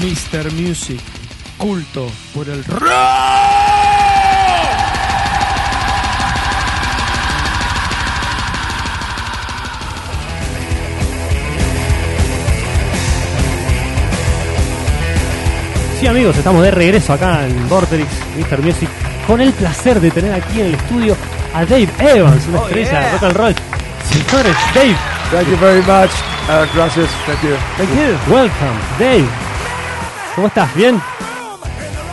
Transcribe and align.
Mr. 0.00 0.50
Music, 0.52 1.00
culto 1.58 2.10
por 2.34 2.48
el 2.48 2.64
rock. 2.64 2.90
Sí, 15.98 16.06
amigos, 16.06 16.36
estamos 16.38 16.62
de 16.62 16.70
regreso 16.70 17.12
acá 17.12 17.46
en 17.46 17.68
Vorterix, 17.68 18.08
Mr. 18.38 18.62
Music, 18.62 18.88
con 19.26 19.40
el 19.42 19.52
placer 19.52 20.00
de 20.00 20.10
tener 20.10 20.32
aquí 20.32 20.60
en 20.60 20.66
el 20.68 20.74
estudio 20.74 21.14
a 21.54 21.64
Dave 21.66 21.88
Evans, 21.98 22.46
una 22.48 22.60
Oh, 22.60 22.66
estrella 22.66 22.90
yeah. 22.90 23.00
de 23.00 23.10
rock 23.12 23.22
and 23.24 23.36
roll. 23.36 23.54
Señores, 24.08 24.56
Dave, 24.74 24.96
Thank 25.30 25.46
you 25.48 25.56
very 25.58 25.80
much. 25.82 26.10
Uh, 26.48 26.66
gracias. 26.74 27.08
Thank 27.24 27.40
you. 27.44 27.54
thank 27.76 27.90
you. 27.90 28.32
Welcome, 28.34 28.76
Dave. 28.98 29.28
¿Cómo 30.34 30.46
estás? 30.46 30.74
¿Bien? 30.74 30.96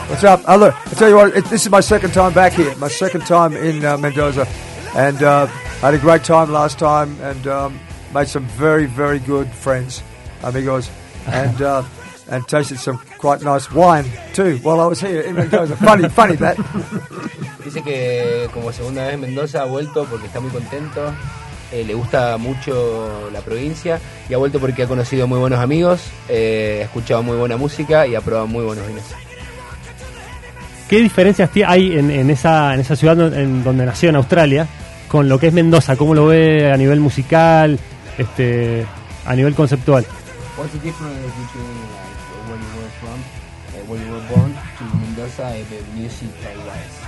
What's 0.10 0.24
up? 0.24 0.42
Oh, 0.48 0.58
look, 0.58 0.74
I 0.74 0.94
tell 0.96 1.10
you 1.10 1.16
what, 1.16 1.36
it, 1.36 1.46
this 1.46 1.66
is 1.66 1.70
my 1.70 1.82
second 1.82 2.14
time 2.14 2.34
back 2.34 2.54
here. 2.54 2.74
My 2.78 2.88
second 2.88 3.26
time 3.26 3.56
in 3.56 3.84
uh, 3.84 3.98
Mendoza, 3.98 4.48
and 4.96 5.22
uh, 5.22 5.48
I 5.48 5.92
had 5.92 5.94
a 5.94 5.98
great 6.00 6.24
time 6.24 6.52
last 6.52 6.80
time, 6.80 7.20
and 7.22 7.46
um, 7.48 7.80
made 8.14 8.28
some 8.28 8.46
very, 8.46 8.86
very 8.86 9.20
good 9.20 9.50
friends, 9.50 10.02
amigos, 10.44 10.90
and 11.28 11.62
uh, 11.62 11.84
and 12.30 12.48
tasted 12.48 12.80
some 12.80 12.98
quite 13.18 13.42
nice 13.42 13.72
wine 13.72 14.06
too 14.34 14.58
while 14.60 14.80
I 14.80 14.86
was 14.86 15.02
here 15.02 15.22
in 15.22 15.36
Mendoza. 15.36 15.76
funny, 15.76 16.08
funny 16.10 16.36
that. 16.38 16.58
Dice 17.64 17.84
que 17.84 18.50
como 18.54 18.72
segunda 18.72 19.06
vez 19.06 19.14
en 19.16 19.22
Mendoza 19.22 19.64
ha 19.64 19.66
vuelto 19.66 20.06
porque 20.06 20.28
está 20.28 20.40
muy 20.40 20.52
contento, 20.52 21.14
eh, 21.72 21.84
le 21.86 21.94
gusta 21.94 22.38
mucho 22.38 23.30
la 23.32 23.42
provincia 23.42 24.00
y 24.30 24.34
ha 24.34 24.38
vuelto 24.38 24.60
porque 24.60 24.84
ha 24.84 24.88
conocido 24.88 25.28
muy 25.28 25.40
buenos 25.40 25.60
amigos, 25.60 26.02
eh, 26.30 26.80
ha 26.82 26.86
escuchado 26.86 27.24
muy 27.24 27.38
buena 27.38 27.58
música 27.58 28.08
y 28.08 28.16
ha 28.16 28.22
probado 28.22 28.48
muy 28.48 28.64
buenos 28.64 28.88
vinos. 28.88 29.04
¿Qué 30.88 31.02
diferencias 31.02 31.50
hay 31.66 31.98
en, 31.98 32.10
en 32.10 32.30
esa, 32.30 32.74
en 32.74 32.80
esa 32.80 32.96
ciudad 32.96 33.34
en, 33.38 33.64
donde 33.64 33.86
nació 33.86 34.10
en 34.10 34.16
Australia 34.16 34.68
con 35.10 35.28
lo 35.28 35.38
que 35.40 35.48
es 35.48 35.54
Mendoza? 35.54 35.98
¿Cómo 35.98 36.16
lo 36.16 36.28
ve 36.28 36.72
a 36.72 36.78
nivel 36.78 37.02
musical, 37.02 37.78
este, 38.18 38.86
a 39.26 39.36
nivel 39.36 39.54
conceptual? 39.54 40.06
What's 40.58 40.72
the 40.72 40.80
difference 40.80 41.18
between 41.18 41.68
like 41.92 42.18
where 42.48 42.58
you 42.58 42.72
were 42.80 42.90
from, 43.02 43.20
uh, 43.20 43.92
where 43.92 44.00
you 44.04 44.12
were 44.12 44.28
born 44.34 44.54
to 44.54 44.84
Mendoza 44.98 45.48
and 45.48 45.68
the 45.68 46.00
music 46.00 46.30
wise? 46.66 47.08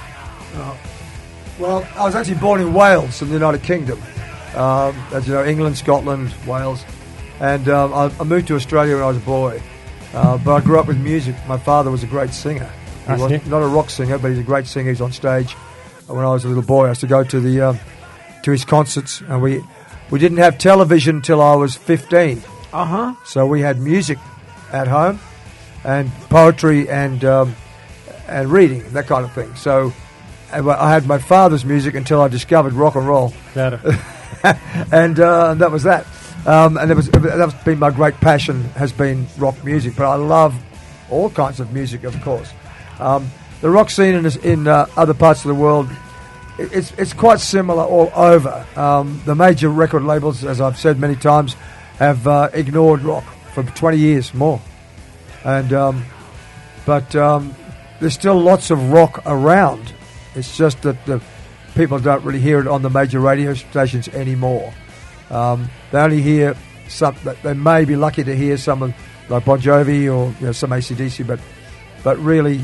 Well, 1.58 1.86
I 1.98 2.06
was 2.06 2.16
actually 2.16 2.40
born 2.40 2.62
in 2.62 2.74
Wales, 2.74 3.22
in 3.22 3.30
the 3.30 3.36
United 3.36 3.64
Kingdom. 3.64 4.00
Um, 4.60 4.96
as 5.14 5.26
you 5.28 5.34
know, 5.34 5.46
England, 5.46 5.78
Scotland, 5.78 6.34
Wales. 6.46 6.84
And 7.40 7.70
um, 7.70 7.94
I, 7.94 8.12
I 8.20 8.24
moved 8.26 8.48
to 8.50 8.56
Australia 8.56 8.96
when 8.96 9.04
I 9.04 9.08
was 9.08 9.18
a 9.18 9.22
boy. 9.22 9.62
Uh, 10.14 10.38
but 10.38 10.54
I 10.54 10.60
grew 10.62 10.80
up 10.80 10.88
with 10.88 11.00
music. 11.00 11.36
My 11.48 11.58
father 11.58 11.90
was 11.92 12.04
a 12.04 12.08
great 12.08 12.32
singer. 12.32 12.70
He 13.06 13.14
was 13.14 13.48
not 13.48 13.64
a 13.64 13.68
rock 13.68 13.90
singer, 13.90 14.18
but 14.20 14.30
he's 14.30 14.40
a 14.40 14.44
great 14.44 14.68
singer. 14.68 14.90
He's 14.90 15.02
on 15.02 15.12
stage. 15.12 15.54
When 16.08 16.26
I 16.26 16.30
was 16.32 16.44
a 16.44 16.48
little 16.48 16.64
boy, 16.64 16.86
I 16.86 16.90
used 16.90 17.02
to 17.02 17.08
go 17.08 17.24
to 17.24 17.40
the 17.40 17.62
um, 17.62 17.80
to 18.44 18.52
his 18.52 18.66
concerts, 18.66 19.22
and 19.22 19.42
we 19.42 19.62
we 20.10 20.20
didn't 20.20 20.40
have 20.40 20.58
television 20.58 21.18
until 21.18 21.42
I 21.42 21.56
was 21.56 21.76
15. 21.76 22.42
Uh 22.74 22.86
huh. 22.86 23.14
So 23.26 23.46
we 23.48 23.62
had 23.62 23.80
music 23.80 24.18
at 24.72 24.88
home, 24.88 25.20
and 25.84 26.12
poetry 26.30 26.90
and 26.90 27.24
um, 27.24 27.56
and 28.28 28.52
reading 28.52 28.84
that 28.94 29.08
kind 29.08 29.24
of 29.24 29.32
thing. 29.34 29.56
So 29.56 29.94
I 30.52 30.60
I 30.60 30.92
had 30.92 31.06
my 31.08 31.20
father's 31.20 31.64
music 31.64 31.96
until 31.96 32.22
I 32.22 32.28
discovered 32.28 32.74
rock 32.74 32.96
and 32.96 33.08
roll, 33.08 33.34
Claro. 33.54 33.80
and 34.92 35.20
uh, 35.20 35.54
that 35.56 35.72
was 35.72 35.84
that. 35.84 36.06
Um, 36.46 36.78
and 36.78 36.90
it 36.90 36.96
was 36.96 37.10
that's 37.10 37.54
been 37.64 37.80
my 37.80 37.92
great 37.92 38.16
passion 38.16 38.64
has 38.76 38.92
been 38.92 39.28
rock 39.38 39.64
music. 39.64 39.96
But 39.96 40.10
I 40.10 40.16
love 40.16 40.56
all 41.10 41.30
kinds 41.30 41.60
of 41.60 41.74
music, 41.74 42.04
of 42.04 42.20
course. 42.22 42.52
Um, 43.00 43.30
the 43.62 43.70
rock 43.70 43.90
scene 43.90 44.16
in, 44.16 44.26
in 44.42 44.68
uh, 44.68 44.88
other 44.96 45.14
parts 45.14 45.44
of 45.44 45.50
the 45.50 45.56
world 45.56 45.90
it's 46.60 46.92
it's 46.98 47.14
quite 47.14 47.40
similar 47.40 47.84
all 47.84 48.12
over. 48.14 48.66
Um, 48.76 49.22
the 49.26 49.36
major 49.36 49.70
record 49.70 50.04
labels, 50.04 50.44
as 50.44 50.62
I've 50.62 50.78
said 50.78 51.00
many 51.00 51.16
times, 51.16 51.56
have 51.98 52.28
uh, 52.28 52.50
ignored 52.54 53.02
rock 53.02 53.24
for 53.54 53.64
20 53.64 53.98
years 53.98 54.34
more, 54.34 54.62
and 55.44 55.72
um, 55.74 56.06
but 56.86 57.16
um, 57.16 57.56
there's 58.00 58.14
still 58.14 58.40
lots 58.40 58.72
of 58.72 58.92
rock 58.92 59.22
around. 59.26 59.94
It's 60.36 60.58
just 60.58 60.82
that 60.84 61.04
the 61.06 61.22
people 61.76 62.00
don't 62.00 62.24
really 62.24 62.40
hear 62.40 62.60
it 62.60 62.68
on 62.68 62.82
the 62.82 62.90
major 62.90 63.20
radio 63.20 63.54
stations 63.54 64.08
anymore. 64.10 64.74
Um, 65.30 65.70
they 65.92 66.00
only 66.00 66.22
hear 66.22 66.56
some. 66.88 67.16
They 67.44 67.54
may 67.54 67.86
be 67.86 67.96
lucky 67.96 68.24
to 68.24 68.36
hear 68.36 68.58
someone 68.58 68.94
like 69.30 69.46
Bon 69.46 69.60
Jovi 69.60 70.04
or 70.06 70.34
you 70.40 70.48
know, 70.48 70.52
some 70.52 70.72
ACDC, 70.72 71.26
but 71.26 71.40
but 72.04 72.18
really, 72.20 72.62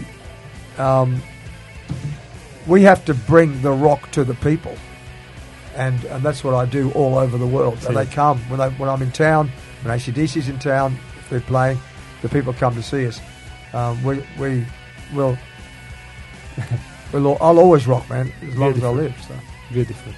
um, 0.78 1.22
we 2.68 2.82
have 2.82 3.06
to 3.06 3.14
bring 3.14 3.62
the 3.62 3.72
rock 3.72 4.12
to 4.12 4.24
the 4.24 4.36
people, 4.36 4.76
and 5.76 6.04
and 6.06 6.24
that's 6.24 6.44
what 6.44 6.54
I 6.54 6.66
do 6.66 6.92
all 6.92 7.18
over 7.18 7.38
the 7.38 7.48
world. 7.48 7.84
And 7.86 7.96
they 7.96 8.06
come 8.06 8.40
when 8.50 8.60
they 8.60 8.70
when 8.78 8.90
I'm 8.90 9.02
in 9.02 9.12
town, 9.12 9.52
when 9.84 9.98
ACDC's 9.98 10.50
in 10.50 10.60
town, 10.60 10.98
if 11.20 11.30
they're 11.30 11.42
playing, 11.42 11.80
the 12.22 12.30
people 12.30 12.54
come 12.54 12.74
to 12.76 12.84
see 12.84 13.06
us. 13.08 13.22
Um, 13.74 14.04
we 14.04 14.24
we 14.40 14.66
will. 15.14 15.38
We'll, 17.14 17.38
I'll 17.42 17.60
always 17.60 17.86
rock, 17.86 18.10
man, 18.10 18.32
as 18.50 18.56
long 18.58 18.72
as 18.72 18.78
I 18.84 18.94
live. 18.94 19.14
So. 19.28 19.34
Beautiful. 19.74 20.14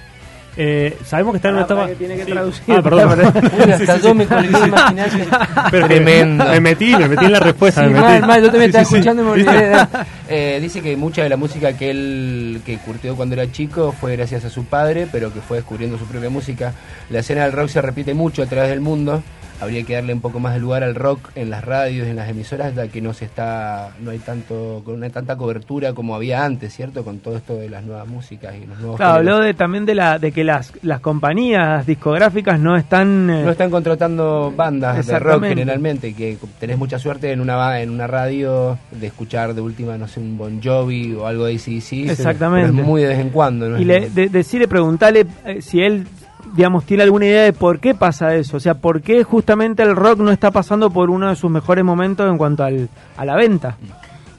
Eh, 0.60 0.96
sabemos 1.04 1.32
que 1.32 1.36
está 1.36 1.48
en 1.50 1.54
una 1.54 1.62
Ah, 1.62 1.66
etapa. 1.66 1.88
tiene 1.96 2.16
que 2.16 2.24
traducir. 2.24 2.74
Ah, 2.74 2.82
perdón. 2.82 3.32
Tremendo. 5.70 6.44
Me 6.44 6.60
metí, 6.60 6.96
me 6.96 7.08
metí 7.08 7.24
en 7.26 7.32
la 7.32 7.40
respuesta. 7.40 7.82
Sí, 7.82 7.86
me 7.90 8.00
metí. 8.00 8.20
mal, 8.20 8.26
mal, 8.26 8.42
yo 8.42 8.50
también 8.50 8.72
Sí, 8.72 8.78
estaba 8.78 8.84
sí, 8.84 8.90
sí. 8.90 8.96
escuchando 8.96 9.22
y 9.22 9.24
me 9.24 9.30
olvidé. 9.32 9.86
Eh, 10.28 10.58
dice 10.60 10.80
que 10.82 10.96
mucha 10.96 11.22
de 11.22 11.28
la 11.28 11.36
música 11.36 11.72
que 11.74 11.90
él 11.90 12.60
que 12.66 12.76
curtió 12.78 13.14
cuando 13.16 13.34
era 13.34 13.50
chico 13.52 13.94
fue 13.98 14.16
gracias 14.16 14.44
a 14.44 14.50
su 14.50 14.64
padre, 14.64 15.06
pero 15.10 15.32
que 15.32 15.40
fue 15.40 15.58
descubriendo 15.58 15.96
su 15.98 16.04
propia 16.06 16.30
música. 16.30 16.72
La 17.10 17.20
escena 17.20 17.44
del 17.44 17.52
rock 17.52 17.68
se 17.68 17.80
repite 17.80 18.12
mucho 18.14 18.42
a 18.42 18.46
través 18.46 18.70
del 18.70 18.80
mundo. 18.80 19.22
Habría 19.60 19.82
que 19.82 19.94
darle 19.94 20.12
un 20.12 20.20
poco 20.20 20.38
más 20.40 20.54
de 20.54 20.60
lugar 20.60 20.82
al 20.84 20.94
rock 20.94 21.30
en 21.34 21.50
las 21.50 21.64
radios, 21.64 22.06
en 22.06 22.16
las 22.16 22.28
emisoras, 22.28 22.74
ya 22.74 22.88
que 22.88 23.00
no 23.00 23.12
se 23.12 23.24
está, 23.24 23.90
no 24.00 24.10
hay 24.10 24.18
tanto, 24.18 24.82
no 24.86 25.04
hay 25.04 25.10
tanta 25.10 25.36
cobertura 25.36 25.92
como 25.92 26.14
había 26.14 26.44
antes, 26.44 26.74
¿cierto? 26.74 27.04
Con 27.04 27.18
todo 27.18 27.36
esto 27.36 27.56
de 27.56 27.68
las 27.68 27.82
nuevas 27.84 28.06
músicas 28.06 28.54
y 28.56 28.66
los 28.66 28.78
nuevos 28.78 28.96
Claro, 28.96 29.14
habló 29.14 29.38
de, 29.40 29.54
también 29.54 29.84
de 29.86 29.94
la 29.94 30.18
de 30.18 30.32
que 30.32 30.44
las, 30.44 30.72
las 30.82 31.00
compañías 31.00 31.86
discográficas 31.86 32.60
no 32.60 32.76
están... 32.76 33.28
eh, 33.30 33.42
No 33.44 33.50
están 33.50 33.70
contratando 33.70 34.52
bandas 34.56 35.06
de 35.06 35.18
rock 35.18 35.44
generalmente, 35.44 36.14
que 36.14 36.38
tenés 36.60 36.78
mucha 36.78 36.98
suerte 36.98 37.32
en 37.32 37.40
una 37.40 37.80
en 37.80 37.90
una 37.90 38.06
radio 38.06 38.78
de 38.92 39.06
escuchar 39.08 39.54
de 39.54 39.60
última, 39.60 39.98
no 39.98 40.06
sé, 40.08 40.20
un 40.20 40.38
Bon 40.38 40.60
Jovi 40.62 41.14
o 41.14 41.26
algo 41.26 41.46
de 41.46 41.54
ACDC. 41.54 42.10
Exactamente. 42.10 42.68
pero 42.70 42.80
es 42.80 42.86
muy 42.86 43.02
de 43.02 43.08
vez 43.08 43.18
en 43.18 43.30
cuando. 43.30 43.68
¿no? 43.68 43.78
y 43.78 43.84
le, 43.84 44.08
de, 44.10 44.28
decirle, 44.28 44.68
preguntarle 44.68 45.26
eh, 45.44 45.60
si 45.60 45.80
él, 45.80 46.06
digamos, 46.54 46.84
tiene 46.84 47.02
alguna 47.02 47.26
idea 47.26 47.42
de 47.42 47.52
por 47.52 47.80
qué 47.80 47.94
pasa 47.94 48.34
eso. 48.34 48.56
O 48.56 48.60
sea, 48.60 48.74
por 48.74 49.02
qué 49.02 49.24
justamente 49.24 49.82
el 49.82 49.96
rock 49.96 50.18
no 50.18 50.30
está 50.30 50.50
pasando 50.50 50.90
por 50.90 51.10
uno 51.10 51.28
de 51.28 51.36
sus 51.36 51.50
mejores 51.50 51.84
momentos 51.84 52.30
en 52.30 52.38
cuanto 52.38 52.64
al, 52.64 52.88
a 53.16 53.24
la 53.24 53.36
venta. 53.36 53.76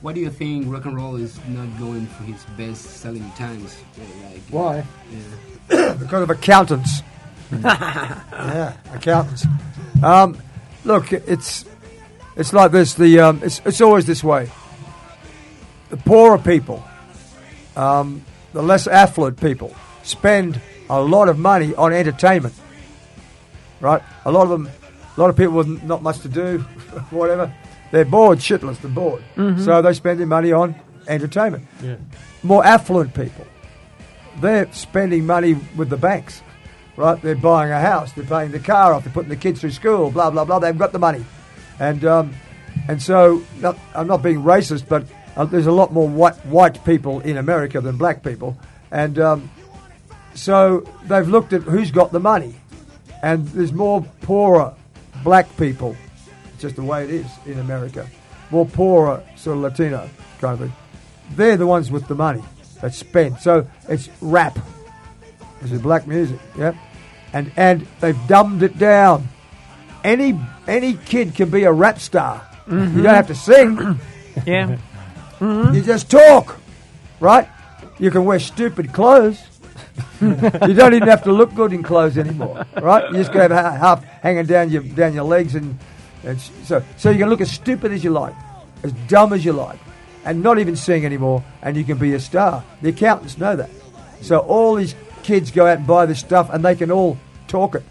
Why 0.02 0.14
do 0.14 0.22
you 0.22 0.30
think 0.30 0.72
rock 0.72 0.86
and 0.86 0.96
roll 0.96 1.22
is 1.22 1.36
not 1.50 1.68
going 1.78 2.08
for 2.08 2.24
its 2.30 2.46
best 2.58 3.02
selling 3.02 3.30
times? 3.38 3.78
Like, 3.98 4.42
Why? 4.50 4.84
yeah. 5.12 5.94
because 6.00 6.24
of 6.24 6.30
accountants. 6.30 7.04
yeah, 7.52 8.74
accountants. 8.94 9.46
Um, 10.02 10.38
look, 10.86 11.12
it's 11.12 11.66
it's 12.38 12.54
like 12.54 12.72
this. 12.72 12.94
The 12.94 13.20
um, 13.20 13.42
it's 13.44 13.62
it's 13.66 13.82
always 13.82 14.06
this 14.06 14.24
way. 14.24 14.50
The 15.90 15.98
poorer 15.98 16.38
people, 16.38 16.84
um, 17.76 18.24
the 18.54 18.62
less 18.62 18.88
affluent 18.88 19.42
people, 19.42 19.76
spend 20.04 20.62
a 20.90 21.02
lot 21.02 21.30
of 21.30 21.38
money 21.38 21.76
on 21.76 21.94
entertainment. 21.94 22.54
Right? 23.80 24.02
A 24.26 24.32
lot 24.32 24.44
of 24.44 24.50
them, 24.50 24.70
a 25.16 25.20
lot 25.20 25.30
of 25.30 25.38
people 25.38 25.54
with 25.54 25.84
not 25.84 26.02
much 26.02 26.20
to 26.20 26.30
do, 26.30 26.60
whatever. 27.12 27.54
They're 27.92 28.06
bored 28.06 28.40
shitless. 28.40 28.80
They're 28.82 28.92
bored, 28.92 29.24
so 29.36 29.82
they 29.82 29.94
spend 29.94 30.20
their 30.20 30.28
money 30.28 30.52
on 30.52 30.76
entertainment. 31.08 31.66
Yeah. 31.82 31.96
More 32.44 32.64
affluent 32.64 33.14
people 33.14 33.48
they're 34.42 34.72
spending 34.72 35.26
money 35.26 35.56
with 35.76 35.90
the 35.90 35.98
banks, 35.98 36.42
right? 36.96 37.22
They're 37.22 37.36
buying 37.36 37.72
a 37.72 37.80
house, 37.80 38.12
they're 38.14 38.26
paying 38.26 38.52
the 38.52 38.60
car 38.60 38.94
off, 38.94 39.04
they're 39.04 39.14
putting 39.14 39.30
the 39.30 39.36
kids 39.36 39.62
through 39.62 39.72
school, 39.72 40.12
blah 40.12 40.30
blah 40.30 40.46
blah. 40.46 40.60
They've 40.60 40.78
got 40.78 40.92
the 40.92 41.00
money, 41.00 41.26
and 41.80 42.04
um, 42.06 42.34
and 42.88 43.02
so 43.02 43.44
not, 43.60 43.78
I'm 43.96 44.08
not 44.08 44.24
being 44.24 44.42
racist, 44.42 44.88
but 44.88 45.06
uh, 45.36 45.46
there's 45.46 45.68
a 45.68 45.72
lot 45.72 45.92
more 45.94 46.08
white 46.08 46.36
white 46.46 46.84
people 46.86 47.20
in 47.22 47.38
America 47.38 47.82
than 47.82 47.98
black 47.98 48.24
people, 48.24 48.58
and 48.92 49.20
um, 49.20 49.50
so 50.34 50.86
they've 51.06 51.28
looked 51.28 51.54
at 51.54 51.64
who's 51.64 51.92
got 51.92 52.12
the 52.12 52.20
money, 52.20 52.56
and 53.22 53.48
there's 53.50 53.74
more 53.74 54.02
poorer 54.22 54.74
black 55.24 55.56
people. 55.58 55.96
It's 56.54 56.62
just 56.62 56.76
the 56.76 56.84
way 56.84 57.04
it 57.04 57.10
is 57.10 57.28
in 57.46 57.60
America. 57.60 58.08
More 58.52 58.66
poorer 58.66 59.24
sort 59.36 59.58
of 59.58 59.64
Latino 59.64 60.10
kind 60.40 60.54
of 60.54 60.60
thing. 60.60 60.74
They're 61.36 61.58
the 61.58 61.68
ones 61.68 61.92
with 61.92 62.08
the 62.08 62.16
money 62.16 62.44
that 62.82 62.94
spend. 62.94 63.40
So 63.40 63.68
it's 63.88 64.10
rap. 64.22 64.58
This 65.62 65.72
is 65.72 65.82
black 65.82 66.08
music, 66.08 66.40
yeah. 66.58 66.74
And 67.34 67.52
and 67.58 67.86
they've 68.00 68.18
dumbed 68.28 68.64
it 68.64 68.78
down. 68.78 69.28
Any 70.04 70.40
any 70.68 70.94
kid 70.94 71.36
can 71.36 71.50
be 71.50 71.64
a 71.64 71.72
rap 71.72 72.00
star 72.00 72.48
You 72.68 72.74
mm-hmm. 72.74 73.04
don't 73.04 73.16
have 73.16 73.28
to 73.28 73.36
sing. 73.36 74.00
Yeah. 74.46 74.78
You 75.42 75.82
just 75.82 76.10
talk, 76.10 76.60
right? 77.20 77.48
You 77.98 78.10
can 78.10 78.24
wear 78.24 78.40
stupid 78.40 78.94
clothes. 78.94 79.42
you 80.22 80.74
don't 80.74 80.94
even 80.94 81.08
have 81.08 81.24
to 81.24 81.32
look 81.32 81.54
good 81.56 81.74
in 81.74 81.84
clothes 81.84 82.18
anymore, 82.18 82.66
right? 82.82 83.10
You 83.10 83.18
just 83.18 83.32
go 83.32 83.40
have 83.40 83.52
half 83.52 84.04
hanging 84.04 84.46
down 84.46 84.70
your 84.70 84.84
down 84.84 85.14
your 85.14 85.24
legs, 85.24 85.56
and, 85.56 85.78
and 86.24 86.40
so 86.40 86.84
so 86.98 87.10
you 87.10 87.20
can 87.20 87.30
look 87.30 87.42
as 87.42 87.52
stupid 87.52 87.92
as 87.92 88.04
you 88.04 88.12
like, 88.12 88.36
as 88.84 88.92
dumb 89.08 89.34
as 89.34 89.46
you 89.46 89.54
like, 89.54 89.80
and 90.26 90.44
not 90.44 90.60
even 90.60 90.76
sing 90.76 91.06
anymore, 91.06 91.44
and 91.62 91.78
you 91.78 91.84
can 91.84 91.98
be 91.98 92.14
a 92.14 92.20
star. 92.20 92.64
The 92.82 92.90
accountants 92.90 93.38
know 93.38 93.56
that. 93.56 93.70
So 94.22 94.40
all 94.40 94.76
these 94.76 94.96
kids 95.24 95.52
go 95.52 95.66
out 95.66 95.78
and 95.78 95.88
buy 95.88 96.06
this 96.06 96.20
stuff, 96.20 96.50
and 96.52 96.64
they 96.64 96.76
can 96.76 96.92
all 96.92 97.18
talk 97.48 97.76
it. 97.76 97.84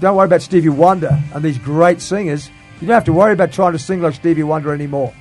Don't 0.00 0.16
worry 0.16 0.26
about 0.26 0.42
Stevie 0.42 0.70
Wonder 0.70 1.18
and 1.34 1.44
these 1.44 1.58
great 1.58 2.00
singers. 2.00 2.48
You 2.80 2.86
don't 2.86 2.94
have 2.94 3.04
to 3.04 3.12
worry 3.12 3.32
about 3.32 3.52
trying 3.52 3.72
to 3.72 3.78
sing 3.78 4.00
like 4.00 4.14
Stevie 4.14 4.42
Wonder 4.42 4.72
anymore. 4.72 5.12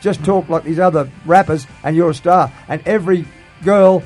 Just 0.00 0.24
talk 0.24 0.48
like 0.48 0.64
these 0.64 0.80
other 0.80 1.10
rappers, 1.24 1.66
and 1.84 1.94
you're 1.94 2.10
a 2.10 2.14
star. 2.14 2.52
And 2.68 2.82
every 2.86 3.24
girl 3.62 4.02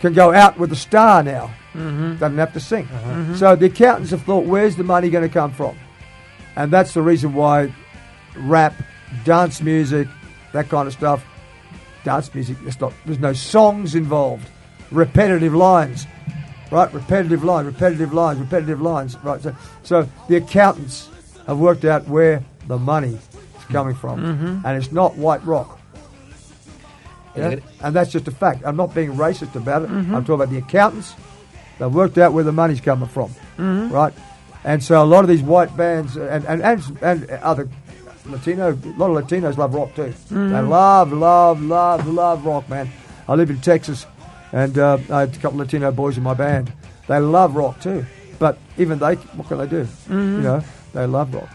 can 0.00 0.12
go 0.12 0.32
out 0.32 0.58
with 0.58 0.72
a 0.72 0.76
star 0.76 1.22
now. 1.22 1.50
Mm-hmm. 1.74 2.16
Doesn't 2.16 2.38
have 2.38 2.52
to 2.54 2.60
sing. 2.60 2.88
So 3.36 3.54
the 3.56 3.66
accountants 3.66 4.10
have 4.10 4.22
thought, 4.22 4.44
where's 4.44 4.76
the 4.76 4.84
money 4.84 5.10
going 5.10 5.26
to 5.26 5.32
come 5.32 5.52
from? 5.52 5.76
And 6.56 6.72
that's 6.72 6.94
the 6.94 7.02
reason 7.02 7.34
why 7.34 7.72
rap, 8.36 8.74
dance 9.24 9.60
music, 9.60 10.08
that 10.52 10.68
kind 10.68 10.88
of 10.88 10.92
stuff, 10.92 11.24
dance 12.04 12.34
music, 12.34 12.56
there's, 12.62 12.80
not, 12.80 12.92
there's 13.06 13.18
no 13.18 13.32
songs 13.32 13.94
involved. 13.94 14.48
Repetitive 14.90 15.54
lines, 15.54 16.06
right? 16.72 16.92
Repetitive 16.92 17.44
lines, 17.44 17.66
repetitive 17.66 18.12
lines, 18.12 18.40
repetitive 18.40 18.80
lines, 18.80 19.16
right? 19.22 19.40
So, 19.40 19.54
so 19.82 20.08
the 20.28 20.36
accountants 20.36 21.10
have 21.46 21.58
worked 21.58 21.84
out 21.84 22.08
where 22.08 22.42
the 22.66 22.78
money 22.78 23.14
is 23.58 23.64
coming 23.66 23.94
from. 23.94 24.24
And 24.64 24.82
it's 24.82 24.90
not 24.90 25.16
white 25.16 25.44
rock. 25.44 25.77
Yeah? 27.38 27.86
And 27.86 27.94
that's 27.94 28.10
just 28.10 28.28
a 28.28 28.30
fact. 28.30 28.62
I'm 28.64 28.76
not 28.76 28.94
being 28.94 29.12
racist 29.12 29.54
about 29.54 29.82
it. 29.82 29.90
Mm-hmm. 29.90 30.14
I'm 30.14 30.24
talking 30.24 30.34
about 30.42 30.50
the 30.50 30.58
accountants. 30.58 31.14
They've 31.78 31.92
worked 31.92 32.18
out 32.18 32.32
where 32.32 32.44
the 32.44 32.52
money's 32.52 32.80
coming 32.80 33.08
from, 33.08 33.30
mm-hmm. 33.56 33.92
right? 33.92 34.12
And 34.64 34.82
so 34.82 35.02
a 35.02 35.06
lot 35.06 35.22
of 35.22 35.28
these 35.28 35.42
white 35.42 35.76
bands 35.76 36.16
uh, 36.16 36.22
and 36.22 36.44
and, 36.44 36.62
and, 36.62 36.96
and 37.02 37.30
other 37.42 37.68
Latino, 38.26 38.72
a 38.72 38.74
lot 38.98 39.10
of 39.10 39.24
Latinos 39.24 39.56
love 39.56 39.74
rock 39.74 39.94
too. 39.94 40.12
They 40.28 40.34
mm-hmm. 40.34 40.68
love, 40.68 41.12
love, 41.12 41.62
love, 41.62 42.06
love 42.06 42.44
rock, 42.44 42.68
man. 42.68 42.90
I 43.28 43.34
live 43.34 43.50
in 43.50 43.60
Texas, 43.60 44.06
and 44.52 44.76
uh, 44.78 44.98
I 45.10 45.20
had 45.20 45.36
a 45.36 45.38
couple 45.38 45.60
of 45.60 45.66
Latino 45.66 45.92
boys 45.92 46.16
in 46.16 46.22
my 46.22 46.34
band. 46.34 46.72
They 47.06 47.18
love 47.18 47.54
rock 47.56 47.80
too, 47.80 48.04
but 48.38 48.58
even 48.76 48.98
they, 48.98 49.14
what 49.14 49.48
can 49.48 49.58
they 49.58 49.66
do? 49.66 49.86
You 50.08 50.42
know, 50.42 50.64
they 50.92 51.06
love 51.06 51.32
rock. 51.32 51.48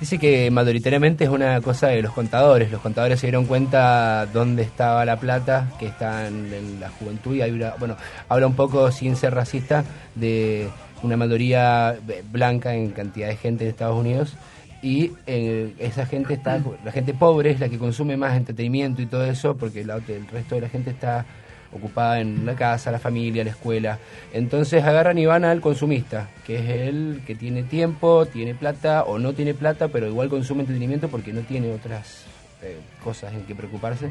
Dice 0.00 0.18
que 0.18 0.50
mayoritariamente 0.50 1.24
es 1.24 1.30
una 1.30 1.60
cosa 1.60 1.88
de 1.88 2.00
los 2.00 2.12
contadores. 2.14 2.70
Los 2.70 2.80
contadores 2.80 3.20
se 3.20 3.26
dieron 3.26 3.44
cuenta 3.44 4.24
dónde 4.32 4.62
estaba 4.62 5.04
la 5.04 5.20
plata, 5.20 5.70
que 5.78 5.86
está 5.88 6.26
en, 6.26 6.80
la 6.80 6.88
juventud. 6.88 7.34
Y 7.36 7.42
hay 7.42 7.50
una- 7.50 7.74
bueno, 7.78 7.96
habla 8.28 8.46
un 8.46 8.54
poco, 8.54 8.90
sin 8.90 9.14
ser 9.14 9.34
racista, 9.34 9.84
de 10.14 10.68
una 11.02 11.18
mayoría 11.18 11.96
blanca 12.32 12.74
en 12.74 12.90
cantidad 12.92 13.28
de 13.28 13.36
gente 13.36 13.64
en 13.64 13.70
Estados 13.70 13.98
Unidos. 13.98 14.36
Y 14.82 15.12
eh, 15.26 15.74
esa 15.78 16.06
gente 16.06 16.32
está, 16.32 16.58
la 16.82 16.92
gente 16.92 17.12
pobre 17.12 17.50
es 17.50 17.60
la 17.60 17.68
que 17.68 17.76
consume 17.76 18.16
más 18.16 18.34
entretenimiento 18.38 19.02
y 19.02 19.06
todo 19.06 19.26
eso, 19.26 19.54
porque 19.54 19.82
el 19.82 20.26
resto 20.32 20.54
de 20.54 20.60
la 20.62 20.70
gente 20.70 20.90
está 20.90 21.26
ocupada 21.72 22.20
en 22.20 22.44
la 22.44 22.54
casa, 22.54 22.90
la 22.90 22.98
familia, 22.98 23.44
la 23.44 23.50
escuela. 23.50 23.98
Entonces 24.32 24.82
agarran 24.84 25.18
y 25.18 25.26
van 25.26 25.44
al 25.44 25.60
consumista, 25.60 26.28
que 26.46 26.56
es 26.56 26.88
el 26.88 27.22
que 27.26 27.34
tiene 27.34 27.62
tiempo, 27.62 28.26
tiene 28.26 28.54
plata 28.54 29.04
o 29.04 29.18
no 29.18 29.32
tiene 29.32 29.54
plata, 29.54 29.88
pero 29.88 30.06
igual 30.06 30.28
consume 30.28 30.60
entretenimiento 30.60 31.08
porque 31.08 31.32
no 31.32 31.40
tiene 31.42 31.72
otras 31.72 32.24
eh, 32.62 32.78
cosas 33.02 33.32
en 33.32 33.42
que 33.42 33.54
preocuparse. 33.54 34.10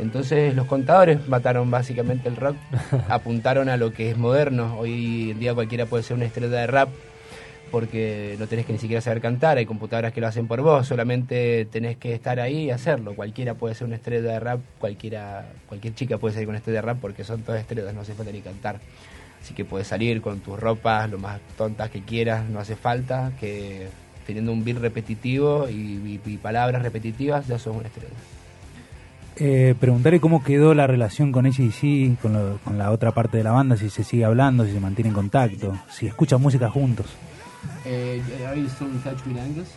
Entonces 0.00 0.54
los 0.54 0.66
contadores 0.66 1.26
mataron 1.28 1.70
básicamente 1.70 2.28
el 2.28 2.36
rock, 2.36 2.56
apuntaron 3.08 3.68
a 3.68 3.76
lo 3.76 3.92
que 3.92 4.10
es 4.10 4.16
moderno. 4.16 4.76
Hoy 4.78 5.32
en 5.32 5.40
día 5.40 5.54
cualquiera 5.54 5.86
puede 5.86 6.02
ser 6.02 6.16
una 6.16 6.26
estrella 6.26 6.60
de 6.60 6.66
rap 6.66 6.88
porque 7.70 8.36
no 8.38 8.46
tenés 8.46 8.66
que 8.66 8.72
ni 8.72 8.78
siquiera 8.78 9.00
saber 9.00 9.20
cantar, 9.20 9.58
hay 9.58 9.66
computadoras 9.66 10.12
que 10.12 10.20
lo 10.20 10.26
hacen 10.26 10.46
por 10.46 10.60
vos, 10.62 10.86
solamente 10.86 11.64
tenés 11.66 11.96
que 11.96 12.12
estar 12.14 12.40
ahí 12.40 12.64
y 12.64 12.70
hacerlo. 12.70 13.14
Cualquiera 13.14 13.54
puede 13.54 13.74
ser 13.74 13.86
una 13.86 13.96
estrella 13.96 14.32
de 14.32 14.40
rap, 14.40 14.60
cualquiera, 14.78 15.46
cualquier 15.68 15.94
chica 15.94 16.18
puede 16.18 16.34
salir 16.34 16.46
con 16.46 16.52
una 16.52 16.58
estrella 16.58 16.80
de 16.80 16.86
rap 16.86 16.98
porque 17.00 17.24
son 17.24 17.42
todas 17.42 17.60
estrellas, 17.60 17.94
no 17.94 18.00
hace 18.00 18.14
falta 18.14 18.32
ni 18.32 18.40
cantar. 18.40 18.80
Así 19.42 19.54
que 19.54 19.64
puedes 19.64 19.86
salir 19.86 20.20
con 20.20 20.40
tus 20.40 20.58
ropas 20.58 21.08
lo 21.10 21.18
más 21.18 21.40
tontas 21.56 21.90
que 21.90 22.02
quieras, 22.02 22.48
no 22.48 22.58
hace 22.58 22.74
falta 22.76 23.32
que 23.38 23.86
teniendo 24.26 24.52
un 24.52 24.64
beat 24.64 24.78
repetitivo 24.78 25.68
y, 25.70 26.18
palabras 26.42 26.82
repetitivas 26.82 27.46
ya 27.46 27.58
sos 27.58 27.74
una 27.76 27.86
estrella. 27.86 28.12
Eh, 29.40 29.76
preguntarle 29.78 30.18
cómo 30.18 30.42
quedó 30.42 30.74
la 30.74 30.88
relación 30.88 31.30
con 31.30 31.46
ACDC, 31.46 32.18
con, 32.20 32.32
lo- 32.32 32.58
con 32.64 32.76
la 32.76 32.90
otra 32.90 33.12
parte 33.12 33.36
de 33.38 33.44
la 33.44 33.52
banda, 33.52 33.76
si 33.76 33.88
se 33.88 34.02
sigue 34.02 34.24
hablando, 34.24 34.64
si 34.64 34.72
se 34.72 34.80
mantiene 34.80 35.10
en 35.10 35.14
contacto, 35.14 35.78
si 35.88 36.08
escuchan 36.08 36.40
música 36.42 36.68
juntos. 36.68 37.06
Uh, 37.84 37.90
are 38.46 38.54
you 38.54 38.68
still 38.68 38.86
in 38.88 39.02
touch 39.02 39.24
with 39.24 39.36
Angus? 39.36 39.72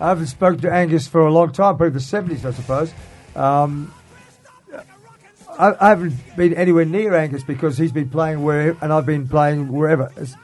I 0.00 0.08
haven't 0.08 0.26
spoken 0.26 0.60
to 0.60 0.72
Angus 0.72 1.08
for 1.08 1.26
a 1.26 1.32
long 1.32 1.52
time, 1.52 1.76
probably 1.76 1.90
the 1.90 1.98
70s, 1.98 2.44
I 2.44 2.52
suppose. 2.52 2.92
Um, 3.34 3.92
I, 5.58 5.74
I 5.80 5.88
haven't 5.88 6.14
been 6.36 6.54
anywhere 6.54 6.84
near 6.84 7.14
Angus 7.16 7.42
because 7.42 7.76
he's 7.78 7.90
been 7.92 8.08
playing 8.08 8.42
where, 8.42 8.76
and 8.80 8.92
I've 8.92 9.06
been 9.06 9.26
playing 9.28 9.68
wherever. 9.72 10.12
It's- 10.16 10.34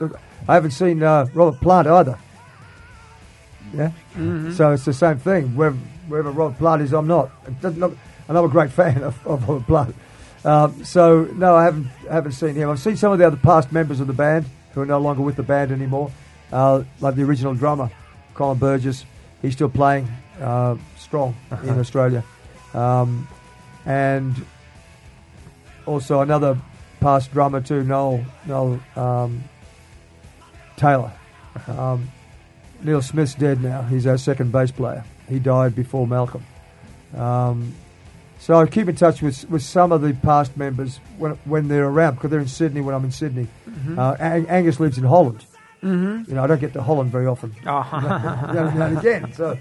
I 0.48 0.54
haven't 0.54 0.72
seen 0.72 1.02
uh, 1.02 1.26
Robert 1.32 1.60
Plant 1.60 1.86
either. 1.88 2.18
Yeah, 3.72 3.92
so 4.52 4.72
it's 4.72 4.84
the 4.84 4.92
same 4.92 5.18
thing. 5.18 5.56
Wherever, 5.56 5.76
wherever 6.06 6.30
Robert 6.30 6.58
Plant 6.58 6.82
is, 6.82 6.92
I'm 6.92 7.06
not. 7.06 7.30
It 7.46 7.60
doesn't 7.60 7.80
look- 7.80 7.96
and 8.28 8.36
I'm 8.38 8.44
a 8.44 8.48
great 8.48 8.70
fan 8.80 9.02
of, 9.02 9.26
of 9.26 9.48
Robert 9.48 9.66
Plant. 9.66 9.94
Um, 10.44 10.84
so 10.84 11.24
no, 11.34 11.54
I 11.56 11.64
haven't 11.64 11.86
haven't 12.10 12.32
seen 12.32 12.54
him. 12.56 12.68
I've 12.68 12.78
seen 12.80 12.96
some 12.98 13.12
of 13.12 13.18
the 13.18 13.26
other 13.26 13.36
past 13.38 13.72
members 13.72 14.00
of 14.00 14.06
the 14.06 14.12
band 14.12 14.44
who 14.74 14.82
are 14.82 14.86
no 14.86 14.98
longer 14.98 15.22
with 15.22 15.36
the 15.36 15.42
band 15.42 15.72
anymore, 15.72 16.10
uh, 16.54 16.84
like 17.00 17.16
the 17.16 17.22
original 17.22 17.54
drummer, 17.54 17.90
Colin 18.34 18.58
Burgess. 18.58 19.04
He's 19.42 19.52
still 19.52 19.68
playing 19.68 20.08
uh, 20.40 20.76
strong 20.96 21.36
in 21.64 21.78
Australia, 21.78 22.24
um, 22.72 23.28
and 23.84 24.34
also 25.84 26.20
another 26.20 26.56
past 27.00 27.32
drummer 27.32 27.60
too, 27.60 27.82
Noel 27.84 28.24
Noel 28.46 28.80
um, 28.96 29.44
Taylor. 30.76 31.12
Um, 31.68 32.10
Neil 32.82 33.02
Smith's 33.02 33.34
dead 33.34 33.62
now. 33.62 33.82
He's 33.82 34.06
our 34.06 34.18
second 34.18 34.52
bass 34.52 34.70
player. 34.70 35.04
He 35.28 35.38
died 35.38 35.74
before 35.74 36.06
Malcolm. 36.06 36.44
Um, 37.16 37.74
so 38.38 38.60
I 38.60 38.66
keep 38.66 38.88
in 38.88 38.96
touch 38.96 39.22
with 39.22 39.48
with 39.50 39.62
some 39.62 39.92
of 39.92 40.00
the 40.02 40.12
past 40.14 40.56
members 40.56 41.00
when 41.18 41.32
when 41.44 41.68
they're 41.68 41.86
around 41.86 42.14
because 42.14 42.30
they're 42.30 42.40
in 42.40 42.48
Sydney 42.48 42.80
when 42.80 42.94
I'm 42.94 43.04
in 43.04 43.10
Sydney. 43.12 43.48
Uh, 43.98 44.16
Ang- 44.18 44.48
Angus 44.48 44.80
lives 44.80 44.98
in 44.98 45.04
Holland. 45.04 45.44
Mm-hmm. 45.84 46.30
You 46.30 46.34
know, 46.36 46.42
I 46.44 46.46
don't 46.46 46.60
get 46.60 46.72
to 46.72 46.82
Holland 46.82 47.12
very 47.12 47.26
often. 47.26 47.54
Oh. 47.66 47.70
now 48.02 48.66
and 48.68 48.78
now 48.78 48.86
and 48.86 48.98
again. 48.98 49.32
So 49.34 49.58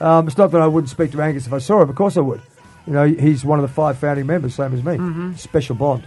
um, 0.00 0.26
it's 0.26 0.38
not 0.38 0.50
that 0.52 0.60
I 0.62 0.66
wouldn't 0.66 0.88
speak 0.90 1.12
to 1.12 1.20
Angus 1.22 1.46
if 1.46 1.52
I 1.52 1.58
saw 1.58 1.82
him. 1.82 1.90
Of 1.90 1.96
course 1.96 2.16
I 2.16 2.20
would. 2.20 2.40
You 2.86 2.92
know, 2.92 3.04
he's 3.06 3.44
one 3.44 3.58
of 3.58 3.62
the 3.68 3.72
five 3.74 3.98
founding 3.98 4.26
members, 4.26 4.54
same 4.54 4.72
as 4.72 4.82
me. 4.82 5.36
Special 5.36 5.74
bond. 5.76 6.04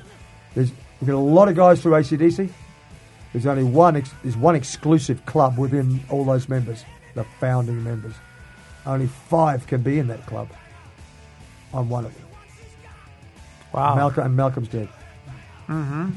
There's 0.55 0.71
we've 0.99 1.07
got 1.09 1.15
a 1.15 1.19
lot 1.19 1.47
of 1.49 1.55
guys 1.55 1.81
through 1.81 1.91
ACDC. 1.93 2.49
There's 3.33 3.45
only 3.45 3.63
one. 3.63 3.95
Ex- 3.97 4.13
there's 4.23 4.37
one 4.37 4.55
exclusive 4.55 5.23
club 5.25 5.57
within 5.57 5.99
all 6.09 6.23
those 6.25 6.49
members, 6.49 6.83
the 7.15 7.23
founding 7.39 7.83
members. 7.83 8.13
Only 8.85 9.07
five 9.07 9.67
can 9.67 9.81
be 9.81 9.99
in 9.99 10.07
that 10.07 10.25
club. 10.25 10.49
I'm 11.73 11.89
one 11.89 12.05
of 12.05 12.15
them. 12.15 12.25
Wow. 13.73 13.95
Malcolm 13.95 14.25
and 14.25 14.35
Malcolm's 14.35 14.69
dead. 14.69 14.89
Ujú. 15.67 16.11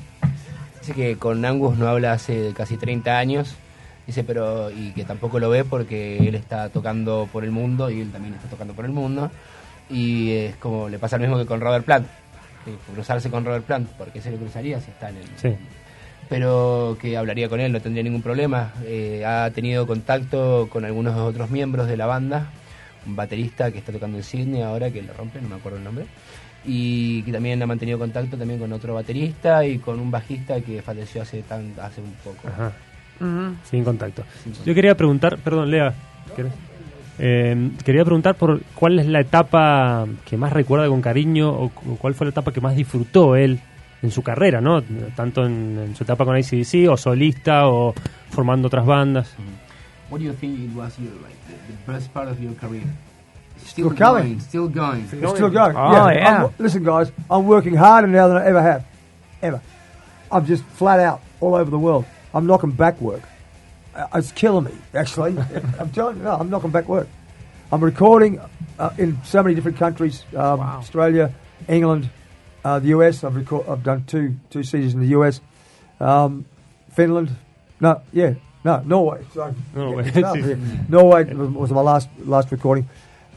Dice 0.83 0.95
que 0.95 1.17
con 1.17 1.45
Angus 1.45 1.79
no 1.79 1.87
habla 1.87 2.13
hace 2.13 2.53
casi 2.55 2.77
30 2.77 3.17
años. 3.17 3.55
Dice, 4.05 4.25
pero. 4.25 4.69
y 4.69 4.91
que 4.91 5.05
tampoco 5.05 5.39
lo 5.39 5.49
ve 5.49 5.63
porque 5.63 6.19
él 6.19 6.35
está 6.35 6.71
tocando 6.71 7.29
por 7.33 7.45
el 7.45 7.53
mundo 7.53 7.89
y 7.89 8.01
él 8.01 8.11
también 8.11 8.35
está 8.35 8.49
tocando 8.49 8.75
por 8.75 8.85
el 8.85 8.91
mundo. 8.91 9.31
Y 9.89 10.33
es 10.33 10.57
como 10.57 10.89
le 10.89 10.99
pasa 10.99 11.19
lo 11.19 11.23
mismo 11.23 11.39
que 11.39 11.47
con 11.47 11.61
Robert 11.61 11.85
Plant. 11.85 12.09
que 12.65 12.73
cruzarse 12.93 13.31
con 13.31 13.45
Robert 13.45 13.65
Plant, 13.65 13.91
porque 13.91 14.21
se 14.21 14.33
lo 14.33 14.39
cruzaría 14.39 14.81
si 14.81 14.91
está 14.91 15.11
en 15.11 15.19
el. 15.19 15.25
Sí. 15.37 15.55
Pero 16.29 16.97
que 17.01 17.17
hablaría 17.17 17.49
con 17.49 17.61
él, 17.61 17.71
no 17.71 17.81
tendría 17.81 18.03
ningún 18.03 18.23
problema. 18.23 18.73
Eh, 18.85 19.25
ha 19.25 19.49
tenido 19.51 19.87
contacto 19.87 20.67
con 20.69 20.85
algunos 20.85 21.17
otros 21.17 21.49
miembros 21.51 21.87
de 21.87 21.97
la 21.97 22.07
banda. 22.07 22.51
Un 23.07 23.17
baterista 23.17 23.71
que 23.71 23.79
está 23.79 23.93
tocando 23.93 24.17
en 24.19 24.25
Sydney 24.25 24.63
ahora, 24.63 24.91
que 24.91 25.03
le 25.03 25.13
rompe, 25.13 25.41
no 25.41 25.49
me 25.49 25.57
acuerdo 25.57 25.79
el 25.79 25.85
nombre 25.85 26.05
y 26.65 27.23
que 27.25 27.33
también 27.33 27.61
ha 27.61 27.67
mantenido 27.67 27.99
contacto 27.99 28.37
también 28.37 28.61
con 28.61 28.73
otro 28.73 28.95
baterista 28.95 29.67
y 29.67 29.79
con 29.79 29.99
un 29.99 30.13
bajista 30.13 30.61
que 30.61 30.81
falleció 30.81 31.23
hace 31.23 31.43
tan 31.43 31.73
hace 31.83 32.01
un 32.01 32.13
poco. 32.25 32.47
Ajá. 32.49 32.73
Sin 33.69 33.83
contacto. 33.85 34.23
Yo 34.65 34.75
quería 34.75 34.97
preguntar, 34.97 35.39
perdón, 35.39 35.71
Lea, 35.71 35.93
¿querés? 36.37 36.53
Eh, 37.19 37.71
quería 37.85 38.05
preguntar 38.05 38.35
por 38.37 38.63
cuál 38.75 38.99
es 38.99 39.07
la 39.07 39.21
etapa 39.21 40.07
que 40.25 40.37
más 40.37 40.53
recuerda 40.53 40.89
con 40.89 41.01
cariño 41.03 41.51
o, 41.51 41.69
cu- 41.69 41.97
cuál 41.99 42.15
fue 42.15 42.27
la 42.27 42.31
etapa 42.31 42.53
que 42.53 42.61
más 42.61 42.75
disfrutó 42.75 43.37
él 43.37 43.61
en 44.03 44.11
su 44.11 44.23
carrera, 44.23 44.61
¿no? 44.61 44.83
Tanto 45.15 45.45
en, 45.45 45.79
en 45.87 45.95
su 45.97 46.03
etapa 46.05 46.25
con 46.25 46.35
ACDC 46.37 46.89
o 46.91 46.97
solista 46.97 47.69
o 47.69 47.93
formando 48.31 48.67
otras 48.69 48.87
bandas. 48.87 49.35
What 50.13 50.19
do 50.19 50.25
you 50.25 50.35
think 50.35 50.61
it 50.61 50.77
was 50.77 50.99
your 50.99 51.11
like 51.23 51.33
the, 51.49 51.73
the 51.73 51.91
best 51.91 52.13
part 52.13 52.29
of 52.29 52.39
your 52.39 52.53
career? 52.53 52.83
Still 53.57 53.87
Still 53.87 53.97
coming. 53.97 54.23
going. 54.25 54.41
Still 54.41 54.69
going. 54.69 55.07
Still 55.09 55.49
going. 55.49 55.75
Oh, 55.75 56.09
yeah. 56.11 56.43
I'm- 56.43 56.55
listen, 56.59 56.85
guys, 56.85 57.11
I'm 57.31 57.47
working 57.47 57.75
harder 57.75 58.09
now 58.09 58.29
than 58.29 58.37
I 58.37 58.45
ever 58.45 58.61
have. 58.61 58.85
Ever. 59.41 59.63
I'm 60.31 60.45
just 60.45 60.65
flat 60.65 61.01
out 61.01 61.23
all 61.41 61.55
over 61.55 61.71
the 61.71 61.79
world. 61.79 62.05
I'm 62.35 62.47
knocking 62.47 62.73
back 62.73 63.01
work. 63.01 63.23
Uh, 63.95 64.07
It's 64.17 64.33
killing 64.33 64.65
me, 64.65 64.73
actually. 64.93 65.35
I'm 65.81 65.91
telling 65.93 66.19
you, 66.19 66.25
no, 66.25 66.33
I'm 66.35 66.51
knocking 66.51 66.71
back 66.71 66.89
work. 66.91 67.09
I'm 67.73 67.83
recording 67.83 68.39
uh, 68.79 68.91
in 68.99 69.19
so 69.25 69.43
many 69.43 69.55
different 69.55 69.79
countries 69.79 70.25
um, 70.37 70.61
Australia, 70.61 71.33
England, 71.69 72.11
uh, 72.67 72.81
the 72.81 72.89
US. 72.89 73.25
I've, 73.25 73.35
record- 73.35 73.67
I've 73.67 73.83
done 73.83 74.05
two, 74.05 74.37
two 74.51 74.63
seasons 74.63 74.93
in 74.93 75.01
the 75.01 75.19
US. 75.19 75.41
Um, 76.01 76.45
Finland. 76.91 77.35
No, 77.81 78.03
yeah. 78.13 78.35
No, 78.65 78.81
Norway. 78.85 79.25
Sorry. 79.33 79.55
Norway. 79.75 80.11
Yeah, 80.15 80.21
no, 80.21 80.35
yeah. 80.35 80.57
Norway 80.89 81.35
was, 81.35 81.51
was 81.51 81.71
my 81.73 81.81
last 81.81 82.09
last 82.25 82.53
recording. 82.53 82.89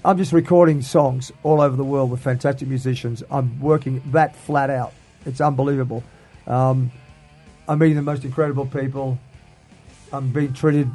I'm 0.04 0.18
just 0.18 0.34
recording 0.34 0.84
songs 0.84 1.32
all 1.42 1.62
over 1.62 1.76
the 1.76 1.84
world 1.84 2.12
with 2.12 2.22
fantastic 2.22 2.68
musicians. 2.68 3.24
I'm 3.32 3.60
working 3.60 4.04
that 4.12 4.36
flat 4.36 4.70
out. 4.70 4.94
It's 5.26 5.42
unbelievable. 5.42 6.04
Um, 6.46 6.92
I'm 7.68 7.80
meeting 7.80 7.96
the 7.96 8.04
most 8.04 8.24
incredible 8.24 8.68
people. 8.68 9.18
I'm 10.14 10.32
being 10.32 10.54
treated 10.54 10.90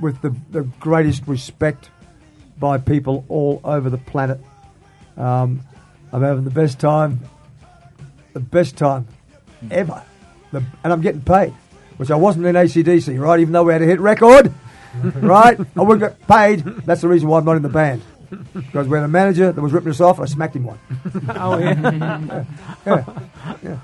with 0.00 0.20
the, 0.20 0.36
the 0.50 0.62
greatest 0.78 1.26
respect 1.26 1.88
by 2.58 2.78
people 2.78 3.24
all 3.28 3.60
over 3.64 3.88
the 3.88 3.98
planet. 3.98 4.40
Um, 5.16 5.62
I'm 6.12 6.22
having 6.22 6.44
the 6.44 6.50
best 6.50 6.78
time, 6.78 7.20
the 8.32 8.40
best 8.40 8.76
time 8.76 9.06
ever. 9.70 10.02
The, 10.52 10.62
and 10.84 10.92
I'm 10.92 11.00
getting 11.00 11.22
paid, 11.22 11.54
which 11.98 12.10
I 12.10 12.16
wasn't 12.16 12.46
in 12.46 12.54
ACDC, 12.54 13.20
right? 13.20 13.38
Even 13.38 13.52
though 13.52 13.64
we 13.64 13.72
had 13.72 13.82
a 13.82 13.86
hit 13.86 14.00
record, 14.00 14.52
right? 15.16 15.58
I 15.76 15.80
wouldn't 15.82 16.00
get 16.00 16.26
paid. 16.26 16.60
That's 16.86 17.02
the 17.02 17.08
reason 17.08 17.28
why 17.28 17.38
I'm 17.38 17.44
not 17.44 17.56
in 17.56 17.62
the 17.62 17.68
band. 17.68 18.02
Because 18.52 18.88
we 18.88 18.96
had 18.96 19.04
a 19.04 19.08
manager 19.08 19.52
that 19.52 19.60
was 19.60 19.72
ripping 19.72 19.90
us 19.90 20.00
off, 20.00 20.20
I 20.20 20.24
smacked 20.26 20.56
him 20.56 20.64
one. 20.64 20.78
Oh, 21.30 21.58
yeah. 21.58 22.44
Yeah, 22.86 23.04
yeah. 23.62 23.78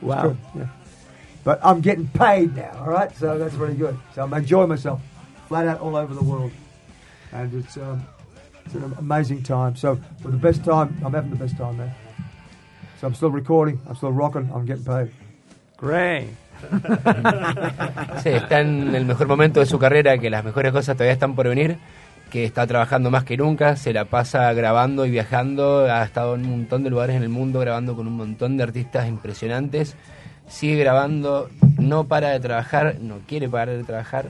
wow. 0.00 0.36
Yeah. 0.56 0.66
But 1.44 1.60
I'm 1.62 1.80
getting 1.80 2.06
paid 2.08 2.54
now, 2.56 2.76
all 2.80 2.90
right? 2.90 3.14
So 3.16 3.38
that's 3.38 3.54
really 3.54 3.74
good. 3.74 3.96
So 4.14 4.22
I'm 4.22 4.32
enjoying 4.34 4.68
myself 4.68 5.00
flat 5.48 5.66
out 5.66 5.80
all 5.80 5.96
over 5.96 6.14
the 6.14 6.22
world. 6.22 6.52
And 7.32 7.52
it's, 7.54 7.76
um, 7.76 8.06
it's 8.66 8.74
an 8.74 8.94
amazing 8.98 9.42
time. 9.42 9.74
So 9.76 9.98
for 10.22 10.28
the 10.30 10.36
best 10.36 10.64
time, 10.64 11.00
I'm 11.04 11.12
having 11.14 11.30
the 11.30 11.36
best 11.36 11.56
time 11.56 11.78
there. 11.78 11.94
So 13.00 13.06
I'm 13.06 13.14
still 13.14 13.30
recording, 13.30 13.80
I'm 13.88 13.96
still 13.96 14.12
rocking, 14.12 14.50
I'm 14.52 14.66
getting 14.66 14.84
paid. 14.84 15.10
Great. 15.76 16.28
Sí, 18.22 18.30
está 18.30 18.60
en 18.60 18.94
el 18.94 19.04
mejor 19.04 19.28
momento 19.28 19.60
de 19.60 19.66
su 19.66 19.78
carrera, 19.78 20.18
que 20.18 20.30
las 20.30 20.44
mejores 20.44 20.72
cosas 20.72 20.96
todavía 20.96 21.12
están 21.12 21.34
por 21.34 21.48
venir, 21.48 21.78
que 22.30 22.44
está 22.44 22.66
trabajando 22.66 23.10
más 23.10 23.24
que 23.24 23.36
nunca, 23.36 23.76
se 23.76 23.92
la 23.92 24.04
pasa 24.04 24.52
grabando 24.52 25.06
y 25.06 25.10
viajando, 25.10 25.86
ha 25.90 26.04
estado 26.04 26.34
en 26.34 26.42
un 26.42 26.50
montón 26.50 26.84
de 26.84 26.90
lugares 26.90 27.16
en 27.16 27.22
el 27.22 27.28
mundo 27.28 27.60
grabando 27.60 27.94
con 27.94 28.06
un 28.06 28.16
montón 28.16 28.56
de 28.56 28.64
artistas 28.64 29.08
impresionantes, 29.08 29.96
sigue 30.48 30.76
grabando, 30.76 31.48
no 31.78 32.04
para 32.04 32.30
de 32.30 32.40
trabajar, 32.40 32.96
no 33.00 33.18
quiere 33.26 33.48
parar 33.48 33.76
de 33.76 33.84
trabajar, 33.84 34.26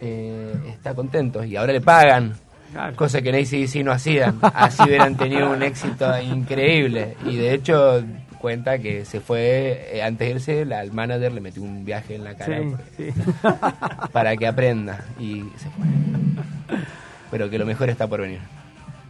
eh, 0.00 0.54
está 0.68 0.94
contento 0.94 1.44
y 1.44 1.56
ahora 1.56 1.72
le 1.72 1.80
pagan. 1.80 2.34
Claro. 2.72 2.96
Cosa 2.96 3.22
que 3.22 3.28
en 3.28 3.36
ACDC 3.36 3.84
no 3.84 3.92
hacían, 3.92 4.38
así 4.42 4.82
hubieran 4.82 5.16
tenido 5.16 5.48
un 5.48 5.62
éxito 5.62 6.10
increíble. 6.20 7.16
Y 7.24 7.36
de 7.36 7.54
hecho, 7.54 8.02
cuenta 8.44 8.78
que 8.78 9.06
se 9.06 9.20
fue, 9.20 9.88
eh, 9.94 10.02
antes 10.02 10.28
de 10.28 10.34
irse, 10.34 10.64
la, 10.66 10.82
el 10.82 10.92
manager 10.92 11.32
le 11.32 11.40
metió 11.40 11.62
un 11.62 11.82
viaje 11.82 12.14
en 12.16 12.24
la 12.24 12.34
cara 12.34 12.58
Sí, 12.58 12.68
porque- 12.68 13.12
sí. 13.14 13.20
para 14.12 14.36
que 14.36 14.46
aprenda 14.46 15.02
y 15.18 15.44
se 15.56 15.70
fue. 15.70 15.86
Pero 17.30 17.48
que 17.48 17.58
lo 17.58 17.64
mejor 17.64 17.88
está 17.88 18.06
por 18.06 18.20
venir. 18.20 18.40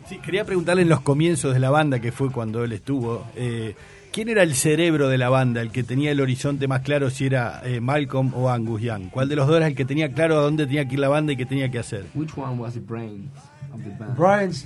Sí, 0.08 0.18
quería 0.18 0.44
preguntarle 0.44 0.82
en 0.82 0.88
los 0.88 1.00
comienzos 1.00 1.52
de 1.52 1.58
la 1.58 1.70
banda, 1.70 1.98
que 1.98 2.12
fue 2.12 2.30
cuando 2.30 2.62
él 2.62 2.70
estuvo, 2.72 3.26
eh, 3.34 3.74
¿quién 4.12 4.28
era 4.28 4.44
el 4.44 4.54
cerebro 4.54 5.08
de 5.08 5.18
la 5.18 5.30
banda, 5.30 5.60
el 5.62 5.72
que 5.72 5.82
tenía 5.82 6.12
el 6.12 6.20
horizonte 6.20 6.68
más 6.68 6.82
claro 6.82 7.10
si 7.10 7.26
era 7.26 7.60
eh, 7.64 7.80
Malcolm 7.80 8.32
o 8.36 8.50
Angus 8.50 8.82
Young? 8.82 9.10
¿Cuál 9.10 9.28
de 9.28 9.34
los 9.34 9.48
dos 9.48 9.56
era 9.56 9.66
el 9.66 9.74
que 9.74 9.84
tenía 9.84 10.12
claro 10.12 10.38
a 10.38 10.42
dónde 10.42 10.66
tenía 10.66 10.86
que 10.86 10.94
ir 10.94 11.00
la 11.00 11.08
banda 11.08 11.32
y 11.32 11.36
qué 11.36 11.44
tenía 11.44 11.68
que 11.72 11.80
hacer? 11.80 12.04
Which 12.14 12.30
one 12.36 12.56
was 12.60 12.74
the 12.74 12.80
brains 12.80 13.28
of 13.74 13.82
the 13.82 13.90
band? 13.98 14.16
Brains, 14.16 14.64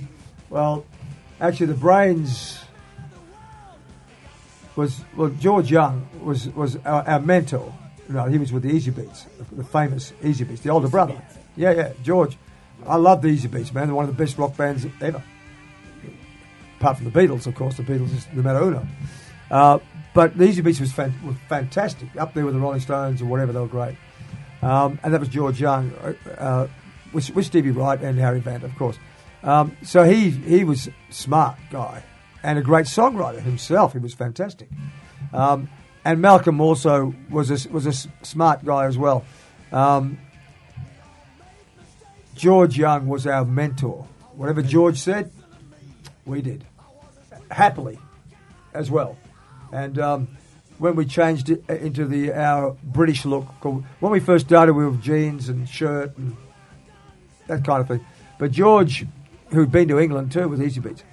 well, 0.51 0.83
actually, 1.39 1.73
the 1.73 1.79
brains 1.79 2.61
was 4.79 5.01
well. 5.15 5.29
George 5.29 5.69
Young 5.69 6.07
was 6.23 6.47
was 6.49 6.77
our, 6.77 7.07
our 7.07 7.19
mentor. 7.19 7.73
No, 8.07 8.25
he 8.25 8.39
was 8.39 8.51
with 8.51 8.63
the 8.63 8.71
Easybeats, 8.71 9.25
the, 9.51 9.63
famous 9.63 10.13
Easybeats, 10.23 10.63
the 10.63 10.69
older 10.69 10.87
brother. 10.87 11.21
Yeah, 11.55 11.71
yeah, 11.71 11.93
George. 12.01 12.37
I 12.87 12.95
love 12.95 13.21
the 13.21 13.27
Easybeats, 13.27 13.71
man. 13.73 13.87
They're 13.87 13.95
one 13.95 14.09
of 14.09 14.15
the 14.15 14.23
best 14.23 14.37
rock 14.37 14.57
bands 14.57 14.87
ever. 15.01 15.21
Apart 16.79 16.97
from 16.97 17.11
the 17.11 17.11
Beatles, 17.11 17.45
of 17.45 17.53
course, 17.53 17.75
the 17.75 17.83
Beatles 17.83 18.15
is 18.15 18.25
numero 18.33 18.67
uno. 18.67 18.87
Uh, 19.51 19.79
but 20.13 20.35
the 20.37 20.45
Easybeats 20.45 20.79
was, 20.79 20.91
fan- 20.91 21.13
was 21.23 21.35
fantastic, 21.49 22.07
up 22.17 22.33
there 22.33 22.45
with 22.45 22.53
the 22.55 22.59
Rolling 22.59 22.79
Stones 22.79 23.21
or 23.21 23.25
whatever. 23.25 23.51
They 23.51 23.59
were 23.59 23.67
great. 23.67 23.95
Um, 24.61 24.97
and 25.03 25.13
that 25.13 25.19
was 25.19 25.29
George 25.29 25.59
Young, 25.59 25.91
uh, 26.01 26.13
uh, 26.37 26.67
with, 27.11 27.29
with 27.35 27.45
Stevie 27.45 27.71
Wright 27.71 28.01
and 28.01 28.17
Harry 28.17 28.39
Vanda, 28.39 28.65
of 28.65 28.75
course. 28.77 28.97
Um, 29.43 29.75
so 29.83 30.03
he 30.03 30.31
he 30.31 30.63
was 30.63 30.87
a 30.87 30.93
smart 31.09 31.57
guy 31.69 32.03
and 32.43 32.57
a 32.57 32.61
great 32.61 32.85
songwriter 32.85 33.41
himself. 33.41 33.93
He 33.93 33.99
was 33.99 34.13
fantastic. 34.13 34.69
Um, 35.33 35.69
and 36.05 36.21
Malcolm 36.21 36.61
also 36.61 37.13
was 37.29 37.51
a, 37.51 37.69
was 37.69 37.85
a 37.85 37.89
s- 37.89 38.07
smart 38.23 38.63
guy 38.63 38.85
as 38.85 38.97
well. 38.97 39.25
Um, 39.71 40.17
George 42.35 42.77
Young 42.77 43.07
was 43.07 43.27
our 43.27 43.45
mentor. 43.45 44.07
Whatever 44.35 44.61
George 44.61 44.97
said, 44.97 45.31
we 46.25 46.41
did 46.41 46.63
happily 47.51 47.99
as 48.73 48.89
well. 48.89 49.17
And 49.71 49.99
um, 49.99 50.27
when 50.77 50.95
we 50.95 51.05
changed 51.05 51.49
it 51.49 51.67
into 51.69 52.05
the 52.05 52.31
our 52.33 52.77
British 52.83 53.25
look, 53.25 53.45
when 53.63 54.11
we 54.11 54.19
first 54.19 54.45
started, 54.47 54.73
we 54.73 54.85
were 54.85 54.95
jeans 54.97 55.49
and 55.49 55.67
shirt 55.67 56.17
and 56.17 56.35
that 57.47 57.65
kind 57.65 57.81
of 57.81 57.87
thing. 57.87 58.05
But 58.37 58.51
George, 58.51 59.05
who'd 59.49 59.71
been 59.71 59.89
to 59.89 59.99
England 59.99 60.31
too 60.31 60.47
with 60.47 60.59
Easybeats, 60.61 61.03